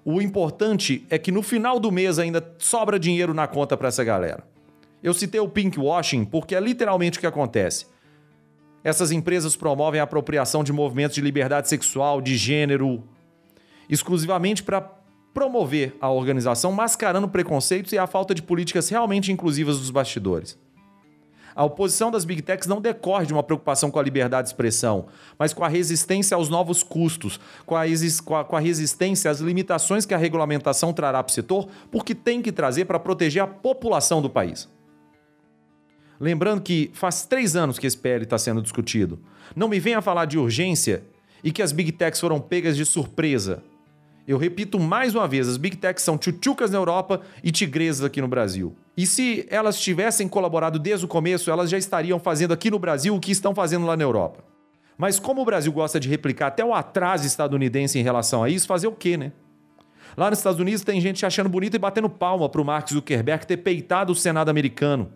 O 0.05 0.23
importante 0.23 1.05
é 1.11 1.19
que 1.19 1.33
no 1.33 1.43
final 1.43 1.79
do 1.79 1.93
mês 1.93 2.19
ainda 2.19 2.55
sobra 2.59 2.99
dinheiro 2.99 3.35
na 3.35 3.47
conta 3.47 3.77
para 3.77 3.89
essa 3.89 4.05
galera. 4.05 4.43
Eu 5.03 5.13
citei 5.13 5.41
o 5.41 5.49
pinkwashing 5.49 6.25
porque 6.25 6.55
é 6.55 6.61
literalmente 6.61 7.19
o 7.19 7.21
que 7.21 7.27
acontece. 7.27 7.87
Essas 8.83 9.11
empresas 9.11 9.55
promovem 9.55 10.01
a 10.01 10.05
apropriação 10.05 10.65
de 10.65 10.73
movimentos 10.73 11.15
de 11.15 11.21
liberdade 11.21 11.69
sexual, 11.69 12.23
de 12.23 12.37
gênero, 12.37 13.05
exclusivamente 13.89 14.63
para 14.63 14.98
promover 15.33 15.97
a 16.01 16.11
organização, 16.11 16.73
mascarando 16.73 17.29
preconceitos 17.29 17.93
e 17.93 17.99
a 17.99 18.07
falta 18.07 18.35
de 18.35 18.43
políticas 18.43 18.89
realmente 18.89 19.31
inclusivas 19.31 19.79
dos 19.79 19.91
bastidores. 19.91 20.59
A 21.59 21.65
oposição 21.65 22.09
das 22.09 22.25
big 22.25 22.41
techs 22.41 22.69
não 22.69 22.81
decorre 22.81 23.27
de 23.27 23.33
uma 23.33 23.43
preocupação 23.43 23.91
com 23.91 23.99
a 23.99 24.03
liberdade 24.03 24.45
de 24.45 24.51
expressão, 24.51 25.07
mas 25.37 25.53
com 25.53 25.65
a 25.65 25.69
resistência 25.69 26.37
aos 26.37 26.49
novos 26.49 26.85
custos, 26.85 27.41
com 27.67 27.75
a, 27.75 27.85
com 28.45 28.57
a 28.57 28.61
resistência 28.61 29.29
às 29.29 29.41
limitações 29.41 30.07
que 30.07 30.15
a 30.15 30.19
regulamentação 30.19 30.93
trará 30.93 31.21
para 31.21 31.33
o 31.33 31.35
setor, 31.35 31.69
porque 31.91 32.15
tem 32.15 32.41
que 32.41 32.53
trazer 32.53 32.85
para 32.85 33.01
proteger 33.01 33.43
a 33.43 33.47
população 33.49 34.23
do 34.23 34.31
país. 34.31 34.69
Lembrando 36.21 36.61
que 36.61 36.93
faz 36.95 37.27
três 37.27 37.57
anos 37.57 37.77
que 37.77 37.89
esse 37.89 37.99
PL 37.99 38.23
está 38.23 38.39
sendo 38.39 38.63
discutido. 38.63 39.19
Não 39.57 39.67
me 39.67 39.81
venha 39.81 40.01
falar 40.01 40.27
de 40.27 40.39
urgência 40.39 41.03
e 41.43 41.51
que 41.51 41.63
as 41.63 41.73
big 41.73 41.91
techs 41.91 42.21
foram 42.21 42.41
pegas 42.41 42.77
de 42.77 42.85
surpresa 42.85 43.65
eu 44.29 44.37
repito 44.37 44.79
mais 44.79 45.15
uma 45.15 45.27
vez, 45.27 45.49
as 45.49 45.57
Big 45.57 45.79
Techs 45.79 46.05
são 46.05 46.19
tchutchucas 46.19 46.71
na 46.71 46.77
Europa 46.77 47.23
e 47.43 47.51
tigresas 47.51 48.05
aqui 48.05 48.21
no 48.21 48.29
Brasil. 48.29 48.77
E 48.95 49.07
se 49.07 49.47
elas 49.49 49.81
tivessem 49.81 50.29
colaborado 50.29 50.79
desde 50.79 51.07
o 51.07 51.09
começo, 51.09 51.51
elas 51.51 51.71
já 51.71 51.79
estariam 51.79 52.21
fazendo 52.21 52.53
aqui 52.53 52.71
no 52.71 52.79
Brasil 52.79 53.17
o 53.17 53.21
que 53.21 53.33
estão 53.33 53.55
fazendo 53.55 53.87
lá 53.87 53.97
na 53.97 54.03
Europa. 54.03 54.45
Mas 54.99 55.19
como 55.19 55.41
o 55.41 55.45
Brasil 55.47 55.73
gosta 55.73 55.99
de 55.99 56.11
replicar 56.11 56.49
até 56.49 56.63
o 56.63 56.75
atraso 56.75 57.27
estadunidense 57.27 57.99
em 57.99 58.03
relação 58.03 58.45
a 58.45 58.51
isso, 58.51 58.67
fazer 58.67 58.87
o 58.87 58.93
quê, 58.93 59.17
né? 59.17 59.33
Lá 60.15 60.29
nos 60.29 60.41
Estados 60.41 60.61
Unidos 60.61 60.85
tem 60.85 61.01
gente 61.01 61.25
achando 61.25 61.49
bonito 61.49 61.77
e 61.77 61.79
batendo 61.79 62.11
palma 62.11 62.51
para 62.51 62.61
o 62.61 62.65
Mark 62.65 62.87
Zuckerberg 62.91 63.47
ter 63.47 63.57
peitado 63.57 64.13
o 64.13 64.17
Senado 64.17 64.51
americano. 64.51 65.11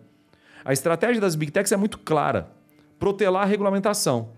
A 0.65 0.73
estratégia 0.73 1.21
das 1.21 1.35
Big 1.35 1.51
Techs 1.51 1.71
é 1.71 1.77
muito 1.77 1.99
clara: 1.99 2.49
protelar 2.97 3.43
a 3.43 3.45
regulamentação. 3.45 4.29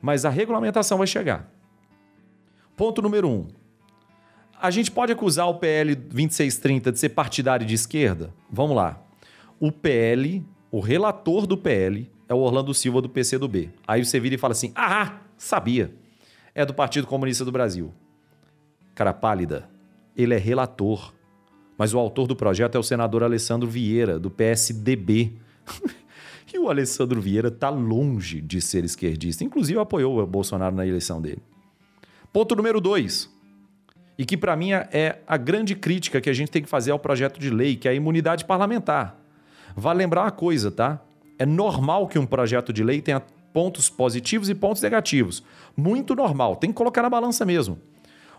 Mas 0.00 0.24
a 0.24 0.30
regulamentação 0.30 0.98
vai 0.98 1.08
chegar. 1.08 1.50
Ponto 2.76 3.02
número 3.02 3.28
um 3.28 3.61
a 4.62 4.70
gente 4.70 4.92
pode 4.92 5.10
acusar 5.10 5.48
o 5.48 5.56
PL 5.56 5.92
2630 5.96 6.92
de 6.92 6.98
ser 7.00 7.08
partidário 7.08 7.66
de 7.66 7.74
esquerda? 7.74 8.32
Vamos 8.48 8.76
lá. 8.76 9.02
O 9.58 9.72
PL, 9.72 10.46
o 10.70 10.78
relator 10.78 11.48
do 11.48 11.58
PL, 11.58 12.08
é 12.28 12.34
o 12.34 12.38
Orlando 12.38 12.72
Silva 12.72 13.02
do 13.02 13.08
PCdoB. 13.08 13.70
Aí 13.84 14.04
você 14.04 14.20
vira 14.20 14.36
e 14.36 14.38
fala 14.38 14.52
assim: 14.52 14.70
ah, 14.76 15.18
sabia. 15.36 15.92
É 16.54 16.64
do 16.64 16.72
Partido 16.72 17.08
Comunista 17.08 17.44
do 17.44 17.50
Brasil. 17.50 17.92
Cara 18.94 19.12
pálida, 19.12 19.68
ele 20.16 20.32
é 20.32 20.38
relator. 20.38 21.12
Mas 21.76 21.92
o 21.92 21.98
autor 21.98 22.28
do 22.28 22.36
projeto 22.36 22.76
é 22.76 22.78
o 22.78 22.84
senador 22.84 23.24
Alessandro 23.24 23.68
Vieira, 23.68 24.16
do 24.16 24.30
PSDB. 24.30 25.32
e 26.54 26.58
o 26.58 26.70
Alessandro 26.70 27.20
Vieira 27.20 27.48
está 27.48 27.68
longe 27.68 28.40
de 28.40 28.60
ser 28.60 28.84
esquerdista. 28.84 29.42
Inclusive 29.42 29.80
apoiou 29.80 30.20
o 30.20 30.26
Bolsonaro 30.26 30.76
na 30.76 30.86
eleição 30.86 31.20
dele. 31.20 31.42
Ponto 32.32 32.54
número 32.54 32.80
dois 32.80 33.28
e 34.22 34.24
que 34.24 34.36
para 34.36 34.54
mim 34.54 34.70
é 34.70 35.18
a 35.26 35.36
grande 35.36 35.74
crítica 35.74 36.20
que 36.20 36.30
a 36.30 36.32
gente 36.32 36.48
tem 36.48 36.62
que 36.62 36.68
fazer 36.68 36.92
ao 36.92 36.98
projeto 37.00 37.40
de 37.40 37.50
lei, 37.50 37.74
que 37.74 37.88
é 37.88 37.90
a 37.90 37.94
imunidade 37.94 38.44
parlamentar. 38.44 39.16
Vale 39.74 39.98
lembrar 39.98 40.22
uma 40.22 40.30
coisa, 40.30 40.70
tá? 40.70 41.02
É 41.40 41.44
normal 41.44 42.06
que 42.06 42.20
um 42.20 42.24
projeto 42.24 42.72
de 42.72 42.84
lei 42.84 43.02
tenha 43.02 43.20
pontos 43.52 43.90
positivos 43.90 44.48
e 44.48 44.54
pontos 44.54 44.80
negativos. 44.80 45.42
Muito 45.76 46.14
normal, 46.14 46.54
tem 46.54 46.70
que 46.70 46.76
colocar 46.76 47.02
na 47.02 47.10
balança 47.10 47.44
mesmo. 47.44 47.80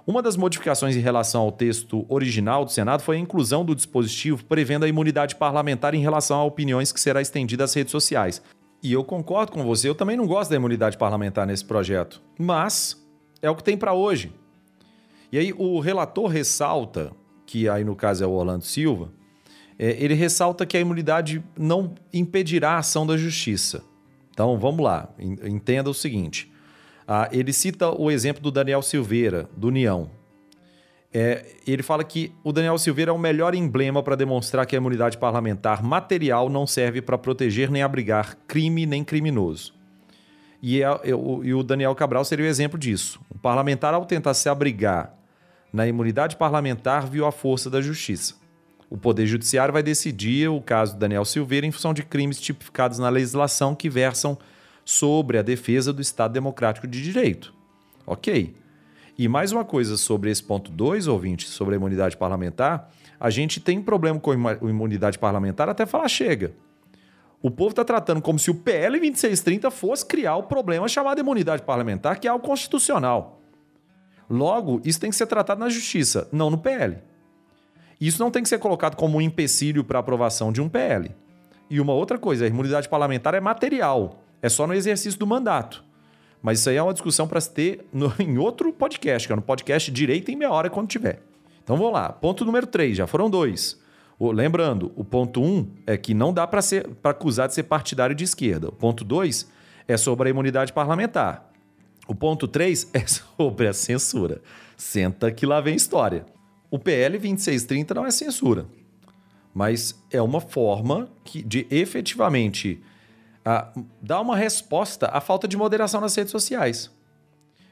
Uma 0.07 0.21
das 0.21 0.37
modificações 0.37 0.95
em 0.95 1.01
relação 1.01 1.41
ao 1.41 1.51
texto 1.51 2.05
original 2.07 2.63
do 2.63 2.71
Senado 2.71 3.03
foi 3.03 3.17
a 3.17 3.19
inclusão 3.19 3.65
do 3.65 3.75
dispositivo 3.75 4.45
prevendo 4.45 4.85
a 4.85 4.87
imunidade 4.87 5.35
parlamentar 5.35 5.93
em 5.93 5.99
relação 5.99 6.39
a 6.39 6.45
opiniões 6.45 6.93
que 6.93 6.99
será 7.01 7.21
estendida 7.21 7.65
às 7.65 7.73
redes 7.73 7.91
sociais. 7.91 8.41
E 8.81 8.93
eu 8.93 9.03
concordo 9.03 9.51
com 9.51 9.65
você, 9.65 9.89
eu 9.89 9.95
também 9.95 10.15
não 10.15 10.27
gosto 10.27 10.49
da 10.49 10.55
imunidade 10.55 10.97
parlamentar 10.97 11.45
nesse 11.45 11.65
projeto, 11.65 12.21
mas 12.39 13.05
é 13.41 13.49
o 13.49 13.55
que 13.55 13.63
tem 13.65 13.75
para 13.75 13.91
hoje. 13.91 14.31
E 15.33 15.37
aí 15.39 15.51
o 15.57 15.79
relator 15.79 16.27
ressalta, 16.27 17.11
que 17.43 17.67
aí 17.67 17.83
no 17.83 17.95
caso 17.95 18.23
é 18.23 18.27
o 18.27 18.29
Orlando 18.29 18.63
Silva, 18.65 19.11
é, 19.79 19.97
ele 19.99 20.13
ressalta 20.13 20.63
que 20.63 20.77
a 20.77 20.79
imunidade 20.79 21.43
não 21.57 21.95
impedirá 22.13 22.73
a 22.73 22.77
ação 22.77 23.03
da 23.03 23.17
justiça. 23.17 23.83
Então 24.29 24.59
vamos 24.59 24.85
lá, 24.85 25.09
entenda 25.17 25.89
o 25.89 25.93
seguinte. 25.93 26.53
Ah, 27.07 27.29
ele 27.31 27.51
cita 27.51 27.89
o 27.89 28.11
exemplo 28.11 28.43
do 28.43 28.51
Daniel 28.51 28.83
Silveira, 28.83 29.49
do 29.57 29.69
União. 29.69 30.07
É, 31.11 31.43
ele 31.65 31.81
fala 31.81 32.03
que 32.03 32.31
o 32.43 32.53
Daniel 32.53 32.77
Silveira 32.77 33.09
é 33.09 33.13
o 33.15 33.17
melhor 33.17 33.55
emblema 33.55 34.03
para 34.03 34.15
demonstrar 34.15 34.67
que 34.67 34.75
a 34.75 34.77
imunidade 34.77 35.17
parlamentar 35.17 35.81
material 35.81 36.47
não 36.47 36.67
serve 36.67 37.01
para 37.01 37.17
proteger 37.17 37.71
nem 37.71 37.81
abrigar 37.81 38.37
crime 38.47 38.85
nem 38.85 39.03
criminoso. 39.03 39.73
E, 40.61 40.83
é, 40.83 40.99
eu, 41.03 41.41
e 41.43 41.55
o 41.55 41.63
Daniel 41.63 41.95
Cabral 41.95 42.23
seria 42.23 42.45
o 42.45 42.47
exemplo 42.47 42.77
disso. 42.77 43.19
O 43.31 43.39
parlamentar, 43.39 43.95
ao 43.95 44.05
tentar 44.05 44.35
se 44.35 44.47
abrigar 44.47 45.22
na 45.73 45.87
imunidade 45.87 46.37
parlamentar, 46.37 47.07
viu 47.07 47.25
a 47.25 47.31
força 47.31 47.67
da 47.67 47.81
justiça. 47.81 48.35
O 48.91 48.97
Poder 48.97 49.25
Judiciário 49.25 49.73
vai 49.73 49.81
decidir 49.81 50.47
o 50.47 50.61
caso 50.61 50.93
do 50.93 50.99
Daniel 50.99 51.25
Silveira 51.25 51.65
em 51.65 51.71
função 51.71 51.95
de 51.95 52.03
crimes 52.03 52.39
tipificados 52.39 52.99
na 52.99 53.09
legislação 53.09 53.73
que 53.73 53.89
versam 53.89 54.37
sobre 54.85 55.39
a 55.39 55.41
defesa 55.41 55.91
do 55.91 55.99
Estado 56.01 56.31
Democrático 56.31 56.85
de 56.85 57.01
Direito. 57.01 57.51
Ok. 58.05 58.55
E 59.17 59.27
mais 59.27 59.51
uma 59.51 59.65
coisa 59.65 59.97
sobre 59.97 60.29
esse 60.29 60.43
ponto 60.43 60.71
2, 60.71 61.07
ouvinte, 61.07 61.47
sobre 61.47 61.73
a 61.73 61.77
imunidade 61.77 62.17
parlamentar, 62.17 62.91
a 63.19 63.31
gente 63.31 63.59
tem 63.59 63.81
problema 63.81 64.19
com 64.19 64.31
a 64.31 64.69
imunidade 64.69 65.17
parlamentar 65.17 65.69
até 65.69 65.87
falar 65.87 66.07
chega. 66.07 66.53
O 67.41 67.49
povo 67.49 67.71
está 67.71 67.83
tratando 67.83 68.21
como 68.21 68.37
se 68.37 68.51
o 68.51 68.55
PL 68.55 68.99
2630 68.99 69.71
fosse 69.71 70.05
criar 70.05 70.35
o 70.35 70.43
problema 70.43 70.87
chamado 70.87 71.19
imunidade 71.19 71.63
parlamentar, 71.63 72.19
que 72.19 72.27
é 72.27 72.31
algo 72.31 72.45
constitucional. 72.45 73.42
Logo, 74.29 74.81
isso 74.83 74.99
tem 74.99 75.09
que 75.09 75.15
ser 75.15 75.27
tratado 75.27 75.59
na 75.59 75.69
justiça, 75.69 76.27
não 76.31 76.49
no 76.49 76.57
PL. 76.57 76.97
Isso 77.99 78.21
não 78.21 78.31
tem 78.31 78.43
que 78.43 78.49
ser 78.49 78.59
colocado 78.59 78.95
como 78.95 79.17
um 79.17 79.21
empecilho 79.21 79.83
para 79.83 79.99
aprovação 79.99 80.51
de 80.51 80.61
um 80.61 80.67
PL. 80.67 81.11
E 81.69 81.79
uma 81.79 81.93
outra 81.93 82.17
coisa, 82.17 82.45
a 82.45 82.47
imunidade 82.47 82.89
parlamentar 82.89 83.33
é 83.33 83.39
material, 83.39 84.21
é 84.41 84.49
só 84.49 84.67
no 84.67 84.73
exercício 84.73 85.19
do 85.19 85.25
mandato. 85.25 85.83
Mas 86.41 86.59
isso 86.59 86.69
aí 86.69 86.75
é 86.75 86.83
uma 86.83 86.93
discussão 86.93 87.27
para 87.27 87.39
se 87.39 87.51
ter 87.51 87.87
no, 87.93 88.13
em 88.19 88.37
outro 88.37 88.73
podcast, 88.73 89.27
que 89.27 89.31
é 89.31 89.35
no 89.35 89.41
podcast 89.41 89.89
Direito 89.89 90.29
em 90.29 90.35
Meia 90.35 90.51
Hora, 90.51 90.69
quando 90.69 90.89
tiver. 90.89 91.21
Então 91.63 91.77
vamos 91.77 91.93
lá. 91.93 92.09
Ponto 92.09 92.43
número 92.43 92.67
3, 92.67 92.97
já 92.97 93.07
foram 93.07 93.29
dois. 93.29 93.81
O, 94.19 94.31
lembrando, 94.31 94.91
o 94.95 95.03
ponto 95.03 95.41
1 95.41 95.45
um 95.45 95.67
é 95.87 95.97
que 95.97 96.13
não 96.13 96.33
dá 96.33 96.45
para 96.45 96.59
acusar 97.05 97.47
de 97.47 97.53
ser 97.53 97.63
partidário 97.63 98.15
de 98.15 98.25
esquerda. 98.25 98.67
O 98.67 98.71
ponto 98.73 99.03
2 99.03 99.49
é 99.87 99.95
sobre 99.95 100.27
a 100.27 100.31
imunidade 100.31 100.73
parlamentar. 100.73 101.52
O 102.07 102.13
ponto 102.15 102.47
3 102.47 102.89
é 102.93 103.05
sobre 103.05 103.67
a 103.67 103.73
censura. 103.73 104.41
Senta 104.77 105.31
que 105.31 105.45
lá 105.45 105.61
vem 105.61 105.75
história. 105.75 106.25
O 106.69 106.79
PL 106.79 107.17
2630 107.17 107.93
não 107.93 108.05
é 108.05 108.11
censura, 108.11 108.65
mas 109.53 109.95
é 110.09 110.21
uma 110.21 110.41
forma 110.41 111.07
que, 111.23 111.43
de 111.43 111.67
efetivamente 111.69 112.81
dar 114.01 114.21
uma 114.21 114.35
resposta 114.35 115.07
à 115.07 115.19
falta 115.19 115.47
de 115.47 115.57
moderação 115.57 115.99
nas 116.01 116.15
redes 116.15 116.31
sociais. 116.31 116.89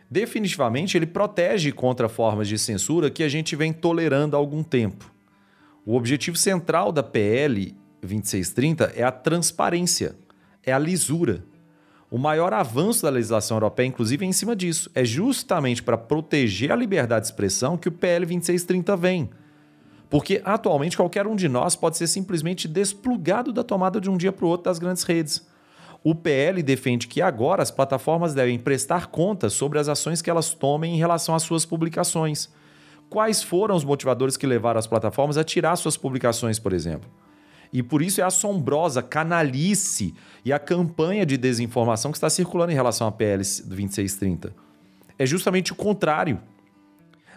Definitivamente, 0.10 0.98
ele 0.98 1.06
protege 1.06 1.72
contra 1.72 2.10
formas 2.10 2.48
de 2.48 2.60
censura 2.60 3.10
que 3.10 3.24
a 3.24 3.30
gente 3.30 3.56
vem 3.56 3.72
tolerando 3.72 4.36
há 4.36 4.40
algum 4.40 4.62
tempo. 4.62 5.10
O 5.86 5.96
objetivo 5.96 6.36
central 6.36 6.92
da 6.92 7.02
PL 7.02 7.74
2630 8.02 8.92
é 8.96 9.04
a 9.04 9.12
transparência, 9.12 10.16
é 10.64 10.74
a 10.74 10.78
lisura. 10.78 11.44
O 12.12 12.18
maior 12.18 12.54
avanço 12.54 13.04
da 13.04 13.10
legislação 13.10 13.56
europeia, 13.56 13.88
inclusive, 13.88 14.26
é 14.26 14.28
em 14.28 14.34
cima 14.34 14.54
disso. 14.54 14.92
É 14.94 15.06
justamente 15.06 15.82
para 15.82 15.98
proteger 15.98 16.70
a 16.70 16.76
liberdade 16.76 17.22
de 17.22 17.32
expressão 17.32 17.78
que 17.78 17.88
o 17.88 17.92
PL 17.92 18.26
2630 18.26 18.98
vem. 18.98 19.30
Porque 20.10 20.42
atualmente 20.44 20.98
qualquer 20.98 21.26
um 21.26 21.38
de 21.38 21.48
nós 21.48 21.74
pode 21.74 21.98
ser 21.98 22.08
simplesmente 22.08 22.68
desplugado 22.68 23.54
da 23.54 23.64
tomada 23.64 24.02
de 24.02 24.10
um 24.10 24.18
dia 24.18 24.34
para 24.34 24.46
o 24.46 24.50
outro 24.50 24.66
das 24.66 24.78
grandes 24.78 25.04
redes. 25.04 25.48
O 26.04 26.14
PL 26.14 26.62
defende 26.62 27.08
que 27.08 27.22
agora 27.22 27.64
as 27.64 27.72
plataformas 27.72 28.34
devem 28.34 28.60
prestar 28.60 29.08
contas 29.08 29.54
sobre 29.54 29.80
as 29.80 29.88
ações 29.88 30.22
que 30.22 30.30
elas 30.30 30.54
tomem 30.54 30.96
em 30.96 30.98
relação 30.98 31.34
às 31.34 31.44
suas 31.44 31.66
publicações. 31.66 32.50
Quais 33.10 33.42
foram 33.42 33.74
os 33.74 33.86
motivadores 33.86 34.36
que 34.36 34.46
levaram 34.46 34.80
as 34.80 34.88
plataformas 34.88 35.38
a 35.38 35.46
tirar 35.46 35.78
suas 35.78 35.96
publicações, 35.96 36.60
por 36.60 36.74
exemplo? 36.74 37.10
E 37.74 37.82
por 37.82 38.02
isso 38.02 38.20
é 38.20 38.24
assombrosa, 38.24 39.02
canalice 39.02 40.14
e 40.44 40.52
a 40.52 40.60
campanha 40.60 41.26
de 41.26 41.38
desinformação 41.38 42.12
que 42.12 42.18
está 42.18 42.30
circulando 42.30 42.72
em 42.72 42.76
relação 42.76 43.08
à 43.08 43.12
PL 43.12 43.38
2630. 43.38 44.54
É 45.18 45.26
justamente 45.26 45.72
o 45.72 45.76
contrário. 45.76 46.40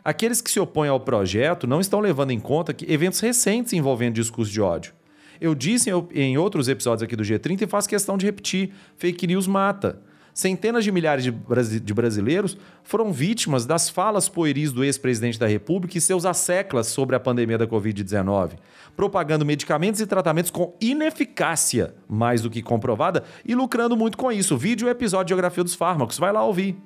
Aqueles 0.04 0.40
que 0.40 0.50
se 0.50 0.60
opõem 0.60 0.88
ao 0.88 1.00
projeto 1.00 1.66
não 1.66 1.80
estão 1.80 2.00
levando 2.00 2.30
em 2.30 2.40
conta 2.40 2.74
que 2.74 2.90
eventos 2.92 3.20
recentes 3.20 3.72
envolvendo 3.72 4.14
discurso 4.14 4.52
de 4.52 4.60
ódio. 4.60 4.92
Eu 5.40 5.54
disse 5.54 5.90
em 6.12 6.36
outros 6.36 6.68
episódios 6.68 7.02
aqui 7.02 7.16
do 7.16 7.22
G30 7.22 7.62
e 7.62 7.66
faço 7.66 7.88
questão 7.88 8.16
de 8.16 8.26
repetir: 8.26 8.72
fake 8.96 9.26
news 9.26 9.46
mata. 9.46 10.00
Centenas 10.34 10.82
de 10.82 10.90
milhares 10.90 11.22
de 11.24 11.94
brasileiros 11.94 12.58
foram 12.82 13.12
vítimas 13.12 13.64
das 13.64 13.88
falas 13.88 14.28
pueris 14.28 14.72
do 14.72 14.82
ex-presidente 14.82 15.38
da 15.38 15.46
República 15.46 15.96
e 15.96 16.00
seus 16.00 16.26
asseclas 16.26 16.88
sobre 16.88 17.14
a 17.14 17.20
pandemia 17.20 17.56
da 17.56 17.68
Covid-19, 17.68 18.54
propagando 18.96 19.46
medicamentos 19.46 20.00
e 20.00 20.06
tratamentos 20.08 20.50
com 20.50 20.74
ineficácia 20.80 21.94
mais 22.08 22.42
do 22.42 22.50
que 22.50 22.62
comprovada 22.62 23.22
e 23.44 23.54
lucrando 23.54 23.96
muito 23.96 24.18
com 24.18 24.32
isso. 24.32 24.58
Vídeo 24.58 24.88
episódio 24.88 25.26
de 25.26 25.30
Geografia 25.30 25.62
dos 25.62 25.76
Fármacos, 25.76 26.18
vai 26.18 26.32
lá 26.32 26.42
ouvir. 26.42 26.76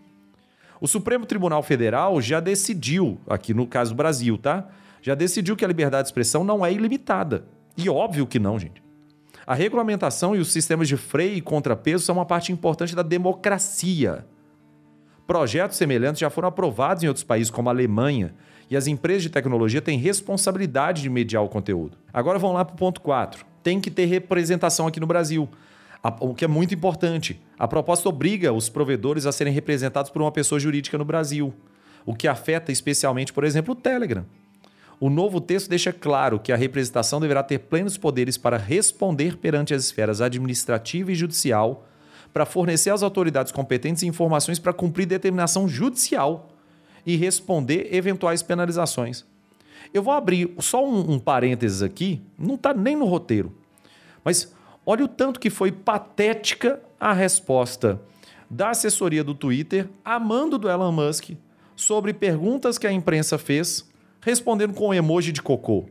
O 0.79 0.87
Supremo 0.87 1.25
Tribunal 1.25 1.63
Federal 1.63 2.21
já 2.21 2.41
decidiu, 2.41 3.19
aqui 3.27 3.55
no 3.55 3.67
caso 3.67 3.93
do 3.93 3.97
Brasil, 3.97 4.37
tá? 4.37 4.69
Já 5.01 5.15
decidiu 5.15 5.57
que 5.57 5.65
a 5.65 5.69
liberdade 5.69 6.03
de 6.03 6.09
expressão 6.09 6.45
não 6.45 6.67
é 6.67 6.71
ilimitada. 6.71 7.47
E 7.79 7.89
óbvio 7.89 8.27
que 8.27 8.39
não, 8.39 8.59
gente. 8.59 8.87
A 9.49 9.55
regulamentação 9.55 10.37
e 10.37 10.41
os 10.41 10.53
sistemas 10.53 10.87
de 10.89 10.99
freio 10.99 11.35
e 11.35 11.41
contrapeso 11.41 12.05
são 12.05 12.17
uma 12.17 12.27
parte 12.27 12.53
importante 12.53 12.95
da 12.95 13.01
democracia. 13.01 14.27
Projetos 15.27 15.79
semelhantes 15.79 16.21
já 16.21 16.29
foram 16.29 16.49
aprovados 16.49 17.03
em 17.03 17.09
outros 17.09 17.25
países, 17.25 17.51
como 17.51 17.71
a 17.71 17.73
Alemanha, 17.73 18.35
e 18.69 18.77
as 18.77 18.87
empresas 18.87 19.23
de 19.23 19.31
tecnologia 19.31 19.81
têm 19.81 19.99
responsabilidade 19.99 21.01
de 21.01 21.09
mediar 21.09 21.43
o 21.43 21.49
conteúdo. 21.49 21.97
Agora 22.13 22.39
vamos 22.39 22.57
lá 22.57 22.65
para 22.67 22.75
o 22.75 22.77
ponto 22.77 23.01
4. 23.01 23.43
Tem 23.63 23.81
que 23.81 23.91
ter 23.91 24.05
representação 24.05 24.87
aqui 24.87 25.01
no 25.01 25.07
Brasil, 25.07 25.49
o 26.21 26.35
que 26.35 26.45
é 26.45 26.49
muito 26.49 26.75
importante. 26.75 27.41
A 27.59 27.67
proposta 27.67 28.07
obriga 28.07 28.53
os 28.53 28.69
provedores 28.69 29.25
a 29.25 29.33
serem 29.33 29.55
representados 29.55 30.11
por 30.11 30.21
uma 30.21 30.31
pessoa 30.31 30.61
jurídica 30.61 30.99
no 30.99 31.07
Brasil, 31.07 31.55
o 32.05 32.15
que 32.15 32.29
afeta 32.29 32.71
especialmente, 32.71 33.33
por 33.33 33.45
exemplo, 33.45 33.73
o 33.73 33.75
Telegram. 33.75 34.27
O 35.01 35.09
novo 35.09 35.41
texto 35.41 35.69
deixa 35.69 35.93
claro 35.93 36.41
que 36.41 36.53
a 36.53 36.57
representação 36.57 37.21
deverá 37.21 37.43
ter 37.43 37.59
plenos 37.61 37.97
poderes 37.97 38.37
para 38.37 38.57
responder 38.57 39.37
perante 39.37 39.73
as 39.73 39.85
esferas 39.85 40.21
administrativa 40.21 41.13
e 41.13 41.15
judicial, 41.15 41.87
para 42.33 42.45
fornecer 42.45 42.91
às 42.91 43.03
autoridades 43.03 43.53
competentes 43.53 44.03
informações 44.03 44.59
para 44.59 44.73
cumprir 44.73 45.07
determinação 45.07 45.69
judicial 45.69 46.49
e 47.07 47.17
responder 47.17 47.95
eventuais 47.95 48.43
penalizações. 48.43 49.25
Eu 49.95 50.03
vou 50.03 50.13
abrir 50.13 50.53
só 50.59 50.85
um, 50.85 51.13
um 51.13 51.19
parênteses 51.19 51.81
aqui, 51.81 52.21
não 52.37 52.57
está 52.57 52.75
nem 52.75 52.97
no 52.97 53.07
roteiro, 53.07 53.57
mas 54.25 54.53
olha 54.85 55.05
o 55.05 55.09
tanto 55.09 55.41
que 55.41 55.49
foi 55.49 55.71
patética 55.71 56.81
a 56.99 57.13
resposta 57.13 58.01
da 58.51 58.71
assessoria 58.71 59.23
do 59.23 59.35
Twitter, 59.35 59.89
amando 60.05 60.59
do 60.59 60.69
Elon 60.69 60.93
Musk, 60.93 61.31
sobre 61.77 62.13
perguntas 62.13 62.77
que 62.77 62.87
a 62.87 62.93
imprensa 62.93 63.39
fez 63.39 63.88
respondendo 64.29 64.75
com 64.75 64.89
um 64.89 64.95
emoji 64.95 65.33
de 65.33 65.43
cocô. 65.43 65.87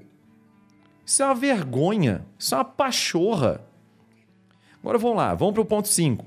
Isso 1.06 1.23
é 1.23 1.26
uma 1.26 1.36
vergonha, 1.36 2.26
isso 2.38 2.54
é 2.54 2.58
uma 2.58 2.65
pachorra. 2.65 3.62
Agora 4.80 4.97
vamos 4.97 5.17
lá, 5.17 5.34
vamos 5.34 5.54
para 5.54 5.62
o 5.62 5.65
ponto 5.65 5.88
5. 5.88 6.26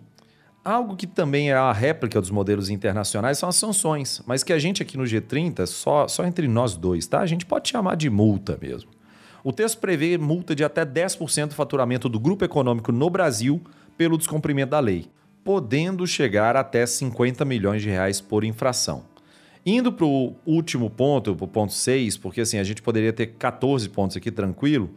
Algo 0.64 0.96
que 0.96 1.06
também 1.06 1.50
é 1.50 1.54
a 1.54 1.72
réplica 1.72 2.20
dos 2.20 2.30
modelos 2.30 2.68
internacionais 2.68 3.38
são 3.38 3.48
as 3.48 3.56
sanções, 3.56 4.22
mas 4.26 4.42
que 4.42 4.52
a 4.52 4.58
gente 4.58 4.82
aqui 4.82 4.98
no 4.98 5.04
G30, 5.04 5.64
só, 5.66 6.06
só 6.08 6.24
entre 6.24 6.46
nós 6.48 6.76
dois, 6.76 7.06
tá? 7.06 7.20
A 7.20 7.26
gente 7.26 7.46
pode 7.46 7.68
chamar 7.68 7.96
de 7.96 8.10
multa 8.10 8.58
mesmo. 8.60 8.90
O 9.42 9.52
texto 9.52 9.78
prevê 9.78 10.18
multa 10.18 10.54
de 10.54 10.64
até 10.64 10.84
10% 10.84 11.48
do 11.48 11.54
faturamento 11.54 12.08
do 12.08 12.20
grupo 12.20 12.44
econômico 12.44 12.92
no 12.92 13.08
Brasil 13.08 13.62
pelo 13.96 14.18
descumprimento 14.18 14.70
da 14.70 14.80
lei, 14.80 15.06
podendo 15.42 16.06
chegar 16.06 16.56
até 16.56 16.84
50 16.84 17.44
milhões 17.44 17.80
de 17.80 17.88
reais 17.88 18.20
por 18.20 18.44
infração. 18.44 19.09
Indo 19.64 19.92
para 19.92 20.06
o 20.06 20.34
último 20.46 20.88
ponto, 20.88 21.34
para 21.34 21.44
o 21.44 21.48
ponto 21.48 21.72
6, 21.72 22.16
porque 22.16 22.40
assim, 22.40 22.58
a 22.58 22.64
gente 22.64 22.80
poderia 22.80 23.12
ter 23.12 23.26
14 23.26 23.88
pontos 23.90 24.16
aqui 24.16 24.30
tranquilo, 24.30 24.90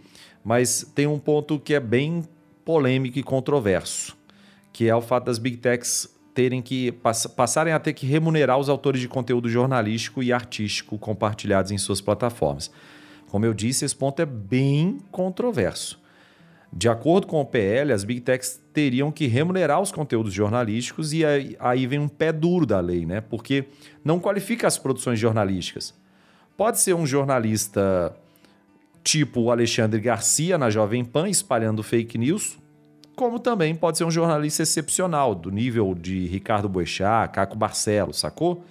mas 0.43 0.89
tem 0.95 1.05
um 1.05 1.19
ponto 1.19 1.59
que 1.59 1.73
é 1.73 1.79
bem 1.79 2.23
polêmico 2.63 3.19
e 3.19 3.23
controverso, 3.23 4.17
que 4.71 4.87
é 4.87 4.95
o 4.95 5.01
fato 5.01 5.25
das 5.25 5.37
big 5.37 5.57
techs 5.57 6.09
terem 6.33 6.61
que 6.61 6.91
pass 6.91 7.27
passarem 7.27 7.73
a 7.73 7.79
ter 7.79 7.93
que 7.93 8.05
remunerar 8.05 8.57
os 8.57 8.69
autores 8.69 8.99
de 8.99 9.07
conteúdo 9.07 9.47
jornalístico 9.49 10.23
e 10.23 10.33
artístico 10.33 10.97
compartilhados 10.97 11.71
em 11.71 11.77
suas 11.77 12.01
plataformas. 12.01 12.71
Como 13.29 13.45
eu 13.45 13.53
disse, 13.53 13.85
esse 13.85 13.95
ponto 13.95 14.21
é 14.21 14.25
bem 14.25 14.99
controverso. 15.11 16.01
De 16.75 16.89
acordo 16.89 17.27
com 17.27 17.39
o 17.39 17.45
PL, 17.45 17.93
as 17.93 18.03
big 18.03 18.21
techs 18.21 18.59
teriam 18.73 19.11
que 19.11 19.27
remunerar 19.27 19.79
os 19.79 19.91
conteúdos 19.91 20.33
jornalísticos 20.33 21.13
e 21.13 21.23
aí, 21.23 21.55
aí, 21.59 21.85
vem 21.85 21.99
um 21.99 22.07
pé 22.07 22.33
duro 22.33 22.65
da 22.65 22.79
lei, 22.79 23.05
né? 23.05 23.21
Porque 23.21 23.65
não 24.03 24.19
qualifica 24.19 24.65
as 24.65 24.77
produções 24.77 25.19
jornalísticas. 25.19 25.93
Pode 26.57 26.79
ser 26.79 26.95
um 26.95 27.05
jornalista 27.05 28.15
tipo 29.03 29.41
o 29.41 29.51
Alexandre 29.51 29.99
Garcia 29.99 30.57
na 30.57 30.71
Jovem 30.71 31.05
Pan 31.05 31.29
espalhando 31.29 31.83
fake 31.83 32.17
news, 32.17 32.57
como 33.15 33.37
também 33.37 33.75
pode 33.75 33.99
ser 33.99 34.05
um 34.05 34.11
jornalista 34.11 34.63
excepcional, 34.63 35.35
do 35.35 35.51
nível 35.51 35.93
de 35.93 36.25
Ricardo 36.25 36.67
Boechat, 36.67 37.31
Caco 37.31 37.55
Barcelos, 37.55 38.19
sacou? 38.19 38.65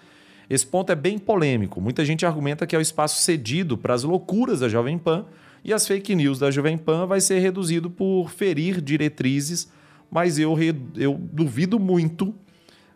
Esse 0.50 0.66
ponto 0.66 0.90
é 0.90 0.96
bem 0.96 1.18
polêmico. 1.18 1.80
Muita 1.80 2.04
gente 2.04 2.26
argumenta 2.26 2.66
que 2.66 2.74
é 2.74 2.78
o 2.78 2.82
espaço 2.82 3.22
cedido 3.22 3.78
para 3.78 3.94
as 3.94 4.02
loucuras 4.02 4.58
da 4.60 4.68
Jovem 4.68 4.98
Pan 4.98 5.24
e 5.64 5.72
as 5.72 5.86
fake 5.86 6.14
news 6.14 6.38
da 6.38 6.50
Jovem 6.50 6.76
Pan 6.76 7.06
vai 7.06 7.20
ser 7.20 7.38
reduzido 7.38 7.88
por 7.88 8.30
ferir 8.30 8.80
diretrizes, 8.80 9.70
mas 10.10 10.38
eu, 10.38 10.56
eu 10.96 11.14
duvido 11.14 11.78
muito 11.78 12.34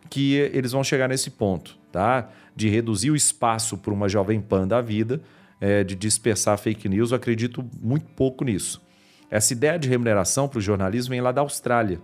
que 0.09 0.33
eles 0.35 0.71
vão 0.71 0.83
chegar 0.83 1.07
nesse 1.07 1.31
ponto, 1.31 1.77
tá? 1.91 2.29
De 2.55 2.69
reduzir 2.69 3.11
o 3.11 3.15
espaço 3.15 3.77
para 3.77 3.93
uma 3.93 4.07
jovem 4.07 4.39
pan 4.39 4.67
da 4.67 4.81
vida, 4.81 5.21
é, 5.59 5.83
de 5.83 5.95
dispersar 5.95 6.57
fake 6.57 6.87
news. 6.87 7.11
Eu 7.11 7.17
acredito 7.17 7.65
muito 7.81 8.05
pouco 8.15 8.43
nisso. 8.43 8.81
Essa 9.29 9.53
ideia 9.53 9.77
de 9.77 9.89
remuneração 9.89 10.47
para 10.47 10.59
o 10.59 10.61
jornalismo 10.61 11.11
vem 11.11 11.21
lá 11.21 11.31
da 11.31 11.41
Austrália. 11.41 11.99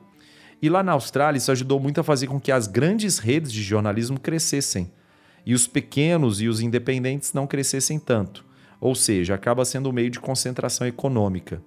E 0.61 0.69
lá 0.69 0.81
na 0.81 0.93
Austrália, 0.93 1.37
isso 1.37 1.51
ajudou 1.51 1.79
muito 1.79 1.99
a 1.99 2.03
fazer 2.03 2.27
com 2.27 2.39
que 2.39 2.51
as 2.51 2.67
grandes 2.67 3.17
redes 3.17 3.51
de 3.51 3.61
jornalismo 3.61 4.19
crescessem 4.19 4.91
e 5.45 5.53
os 5.53 5.67
pequenos 5.67 6.41
e 6.41 6.47
os 6.47 6.61
independentes 6.61 7.33
não 7.33 7.45
crescessem 7.45 7.99
tanto. 7.99 8.45
Ou 8.83 8.93
seja, 8.93 9.33
acaba 9.33 9.63
sendo 9.63 9.87
um 9.87 9.93
meio 9.93 10.09
de 10.09 10.19
concentração 10.19 10.85
econômica. 10.85 11.63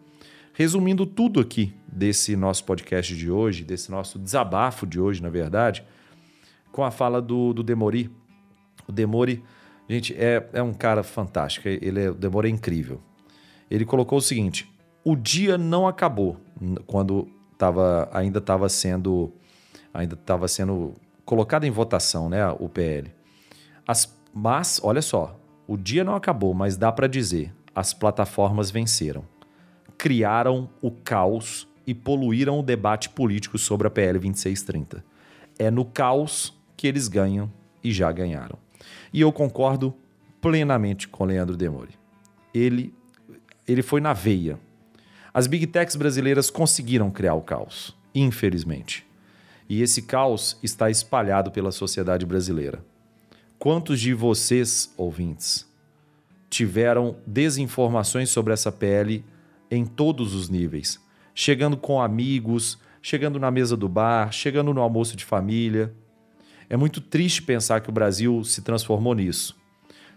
Resumindo 0.53 1.07
tudo 1.07 1.41
aqui 1.41 1.73
desse 1.91 2.37
nosso 2.37 2.62
podcast 2.64 3.17
de 3.17 3.31
hoje, 3.31 3.64
desse 3.64 3.91
nosso 3.91 4.19
desabafo 4.19 4.87
de 4.87 5.01
hoje, 5.01 5.23
na 5.23 5.31
verdade, 5.31 5.83
com 6.71 6.85
a 6.85 6.91
fala 6.91 7.23
do, 7.23 7.55
do 7.55 7.62
Demori. 7.62 8.11
O 8.87 8.93
Demori, 8.93 9.43
gente, 9.89 10.14
é, 10.14 10.47
é 10.53 10.62
um 10.62 10.75
cara 10.75 11.03
fantástico. 11.03 11.67
Ele 11.67 12.03
é, 12.03 12.11
o 12.11 12.14
Demori 12.14 12.51
é 12.51 12.53
incrível. 12.53 13.01
Ele 13.71 13.87
colocou 13.87 14.19
o 14.19 14.23
seguinte: 14.23 14.71
o 15.03 15.17
dia 15.17 15.57
não 15.57 15.89
acabou 15.89 16.39
quando 16.87 17.27
tava, 17.57 18.11
ainda 18.12 18.41
estava 18.41 18.69
sendo 18.69 19.33
ainda 19.95 20.12
estava 20.12 20.47
sendo 20.49 20.93
colocado 21.25 21.64
em 21.64 21.71
votação, 21.71 22.29
né, 22.29 22.47
o 22.61 22.69
PL. 22.69 23.11
As, 23.89 24.14
mas, 24.35 24.79
olha 24.85 25.01
só, 25.01 25.41
o 25.67 25.77
dia 25.77 26.05
não 26.05 26.14
acabou, 26.14 26.55
mas 26.55 26.77
dá 26.77 26.93
para 26.93 27.09
dizer, 27.09 27.53
as 27.75 27.93
plataformas 27.93 28.71
venceram. 28.71 29.25
Criaram 29.99 30.69
o 30.81 30.91
caos 30.91 31.69
e 31.87 31.95
poluíram 31.95 32.59
o 32.59 32.62
debate 32.62 33.09
político 33.09 33.59
sobre 33.59 33.87
a 33.87 33.91
PL 33.91 34.19
2630. 34.19 35.05
É 35.59 35.71
no 35.71 35.85
caos 35.85 36.55
que 36.77 36.87
eles 36.87 37.09
ganham 37.09 37.51
e 37.83 37.93
já 37.93 38.11
ganharam. 38.12 38.59
E 39.12 39.21
eu 39.21 39.33
concordo 39.33 39.95
plenamente 40.41 41.09
com 41.09 41.25
Leandro 41.25 41.57
Demori. 41.57 41.95
Ele, 42.55 42.95
ele 43.67 43.83
foi 43.83 44.01
na 44.01 44.12
veia. 44.12 44.59
As 45.33 45.47
big 45.47 45.67
techs 45.67 45.97
brasileiras 45.97 46.51
conseguiram 46.51 47.11
criar 47.11 47.35
o 47.35 47.43
caos, 47.43 47.97
infelizmente. 48.14 49.07
E 49.69 49.83
esse 49.83 50.03
caos 50.03 50.59
está 50.62 50.91
espalhado 50.91 51.51
pela 51.51 51.73
sociedade 51.73 52.25
brasileira. 52.25 52.85
Quantos 53.59 54.01
de 54.01 54.13
vocês, 54.13 54.93
ouvintes, 54.99 55.67
tiveram 56.51 57.17
desinformações 57.27 58.29
sobre 58.29 58.53
essa 58.53 58.71
PL 58.71 59.25
em 59.71 59.87
todos 59.87 60.35
os 60.35 60.51
níveis? 60.51 61.01
Chegando 61.35 61.77
com 61.77 62.01
amigos, 62.01 62.79
chegando 63.01 63.41
na 63.41 63.51
mesa 63.51 63.77
do 63.77 63.89
bar, 63.89 64.31
chegando 64.31 64.75
no 64.75 64.81
almoço 64.83 65.17
de 65.17 65.25
família. 65.25 65.93
É 66.69 66.77
muito 66.77 67.01
triste 67.01 67.43
pensar 67.43 67.81
que 67.81 67.89
o 67.89 67.93
Brasil 67.93 68.45
se 68.45 68.61
transformou 68.61 69.15
nisso. 69.15 69.57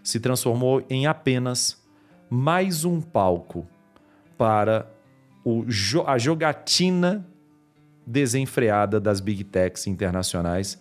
Se 0.02 0.20
transformou 0.20 0.84
em 0.90 1.06
apenas 1.06 1.82
mais 2.28 2.84
um 2.84 3.00
palco 3.00 3.66
para 4.36 4.86
a 6.06 6.18
jogatina 6.18 7.26
desenfreada 8.06 9.00
das 9.00 9.18
big 9.20 9.44
techs 9.44 9.86
internacionais 9.86 10.78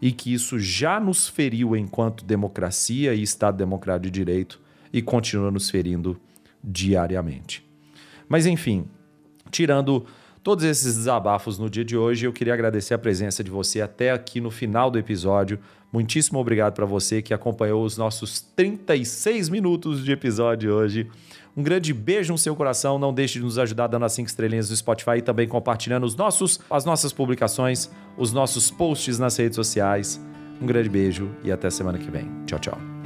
e 0.00 0.12
que 0.12 0.32
isso 0.32 0.58
já 0.58 1.00
nos 1.00 1.28
feriu 1.28 1.76
enquanto 1.76 2.24
democracia 2.24 3.14
e 3.14 3.22
Estado 3.22 3.56
Democrático 3.56 4.04
de 4.04 4.10
Direito 4.10 4.60
e 4.92 5.02
continua 5.02 5.50
nos 5.50 5.68
ferindo 5.70 6.20
diariamente. 6.62 7.64
Mas 8.28 8.46
enfim, 8.46 8.86
tirando 9.50 10.06
todos 10.42 10.64
esses 10.64 10.96
desabafos 10.96 11.58
no 11.58 11.68
dia 11.68 11.84
de 11.84 11.96
hoje, 11.96 12.26
eu 12.26 12.32
queria 12.32 12.54
agradecer 12.54 12.94
a 12.94 12.98
presença 12.98 13.42
de 13.42 13.50
você 13.50 13.80
até 13.80 14.10
aqui 14.10 14.40
no 14.40 14.50
final 14.50 14.90
do 14.90 14.98
episódio. 14.98 15.58
Muitíssimo 15.92 16.38
obrigado 16.38 16.74
para 16.74 16.86
você 16.86 17.22
que 17.22 17.34
acompanhou 17.34 17.84
os 17.84 17.96
nossos 17.96 18.40
36 18.40 19.48
minutos 19.48 20.04
de 20.04 20.12
episódio 20.12 20.72
hoje. 20.72 21.10
Um 21.58 21.62
grande 21.64 21.92
beijo 21.92 22.32
no 22.32 22.38
seu 22.38 22.54
coração. 22.54 23.00
Não 23.00 23.12
deixe 23.12 23.40
de 23.40 23.44
nos 23.44 23.58
ajudar 23.58 23.88
dando 23.88 24.04
as 24.04 24.12
5 24.12 24.28
estrelinhas 24.28 24.70
no 24.70 24.76
Spotify 24.76 25.16
e 25.16 25.22
também 25.22 25.48
compartilhando 25.48 26.06
os 26.06 26.14
nossos, 26.14 26.60
as 26.70 26.84
nossas 26.84 27.12
publicações, 27.12 27.90
os 28.16 28.32
nossos 28.32 28.70
posts 28.70 29.18
nas 29.18 29.36
redes 29.36 29.56
sociais. 29.56 30.20
Um 30.62 30.66
grande 30.66 30.88
beijo 30.88 31.28
e 31.42 31.50
até 31.50 31.68
semana 31.68 31.98
que 31.98 32.08
vem. 32.12 32.30
Tchau, 32.46 32.60
tchau. 32.60 32.97